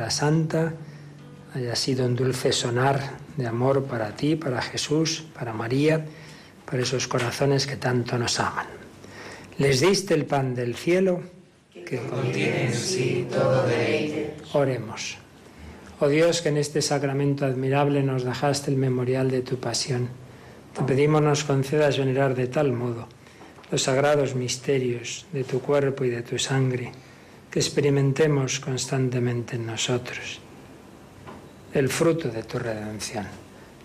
santa, 0.09 0.73
haya 1.53 1.75
sido 1.75 2.05
un 2.05 2.15
dulce 2.15 2.51
sonar 2.51 3.17
de 3.37 3.47
amor 3.47 3.85
para 3.85 4.15
ti, 4.15 4.35
para 4.35 4.61
Jesús, 4.61 5.25
para 5.33 5.53
María, 5.53 6.05
para 6.65 6.83
esos 6.83 7.07
corazones 7.07 7.67
que 7.67 7.75
tanto 7.75 8.17
nos 8.17 8.39
aman. 8.39 8.67
Les 9.57 9.81
diste 9.81 10.13
el 10.13 10.25
pan 10.25 10.55
del 10.55 10.75
cielo 10.75 11.21
que 11.85 11.97
contiene 11.97 12.67
en 12.67 12.73
sí 12.73 13.27
todo 13.29 13.67
deleite. 13.67 14.35
Oremos. 14.53 15.17
Oh 15.99 16.07
Dios, 16.07 16.41
que 16.41 16.49
en 16.49 16.57
este 16.57 16.81
sacramento 16.81 17.45
admirable 17.45 18.01
nos 18.01 18.23
dejaste 18.23 18.71
el 18.71 18.77
memorial 18.77 19.29
de 19.29 19.41
tu 19.41 19.59
pasión, 19.59 20.09
te 20.73 20.83
pedimos 20.83 21.21
nos 21.21 21.43
concedas 21.43 21.97
venerar 21.97 22.33
de 22.33 22.47
tal 22.47 22.71
modo 22.71 23.07
los 23.71 23.83
sagrados 23.83 24.35
misterios 24.35 25.25
de 25.31 25.43
tu 25.43 25.61
cuerpo 25.61 26.03
y 26.03 26.09
de 26.09 26.23
tu 26.23 26.37
sangre, 26.37 26.91
que 27.51 27.59
experimentemos 27.59 28.59
constantemente 28.59 29.57
en 29.57 29.65
nosotros 29.65 30.39
el 31.73 31.89
fruto 31.89 32.29
de 32.29 32.43
tu 32.43 32.59
redención. 32.59 33.27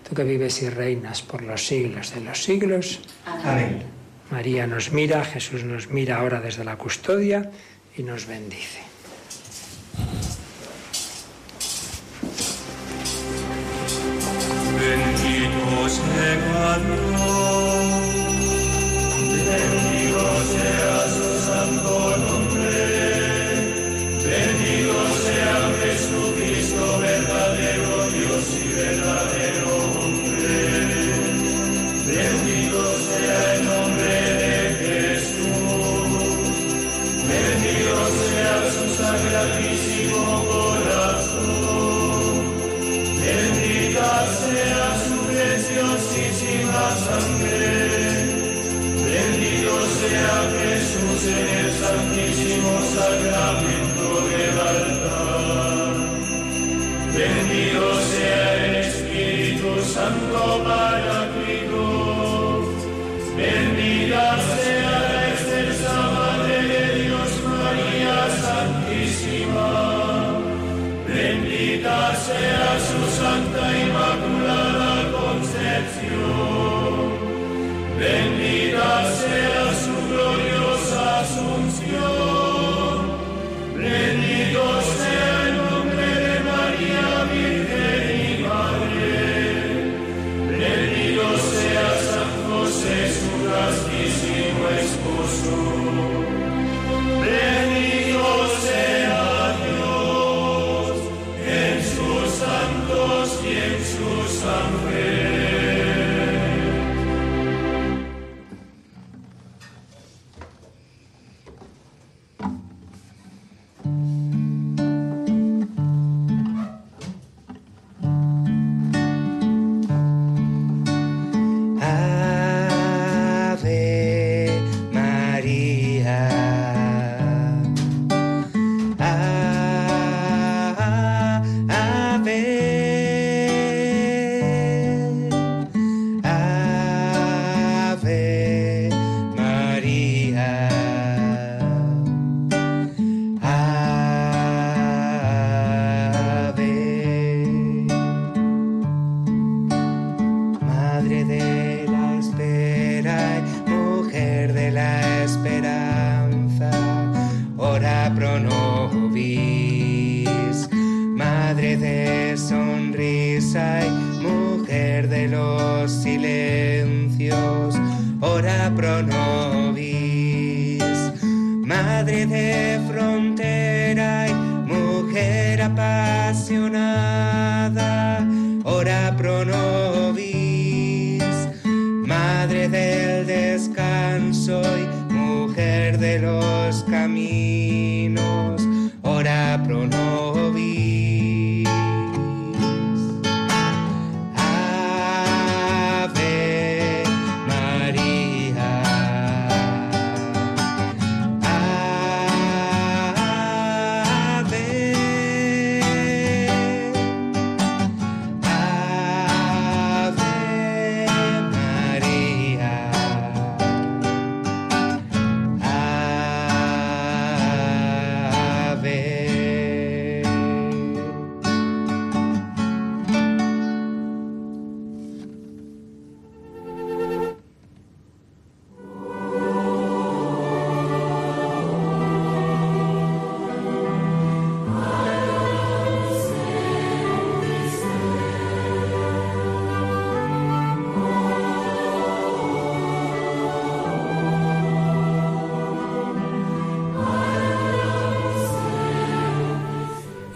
Tú 0.09 0.15
que 0.15 0.23
vives 0.25 0.63
y 0.63 0.71
reinas 0.71 1.23
por 1.23 1.43
los 1.43 1.67
siglos 1.67 2.15
de 2.15 2.21
los 2.21 2.43
siglos. 2.43 3.01
Amén. 3.25 3.83
María 4.31 4.67
nos 4.67 4.93
mira, 4.93 5.25
Jesús 5.25 5.65
nos 5.65 5.89
mira 5.91 6.17
ahora 6.17 6.41
desde 6.41 6.65
la 6.65 6.77
custodia 6.77 7.51
y 7.97 8.03
nos 8.03 8.27
bendice. 8.27 8.81
Bendito 14.79 15.89
sea 15.89 16.79
Dios, 16.79 17.27
bendito 19.45 20.45
sea 20.45 20.96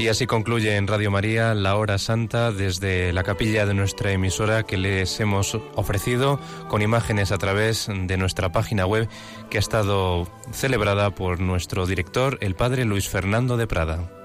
Y 0.00 0.08
así 0.08 0.26
concluye 0.26 0.76
en 0.76 0.86
Radio 0.86 1.10
María 1.10 1.52
la 1.52 1.76
hora 1.76 1.98
santa 1.98 2.52
desde 2.52 3.12
la 3.12 3.22
capilla 3.22 3.66
de 3.66 3.74
nuestra 3.74 4.10
emisora 4.10 4.62
que 4.62 4.78
les 4.78 5.20
hemos 5.20 5.58
ofrecido 5.74 6.40
con 6.68 6.80
imágenes 6.80 7.32
a 7.32 7.36
través 7.36 7.86
de 7.86 8.16
nuestra 8.16 8.50
página 8.50 8.86
web 8.86 9.10
que 9.50 9.58
ha 9.58 9.60
estado 9.60 10.26
celebrada 10.52 11.14
por 11.14 11.40
nuestro 11.40 11.84
director, 11.84 12.38
el 12.40 12.54
padre 12.54 12.86
Luis 12.86 13.10
Fernando 13.10 13.58
de 13.58 13.66
Prada. 13.66 14.19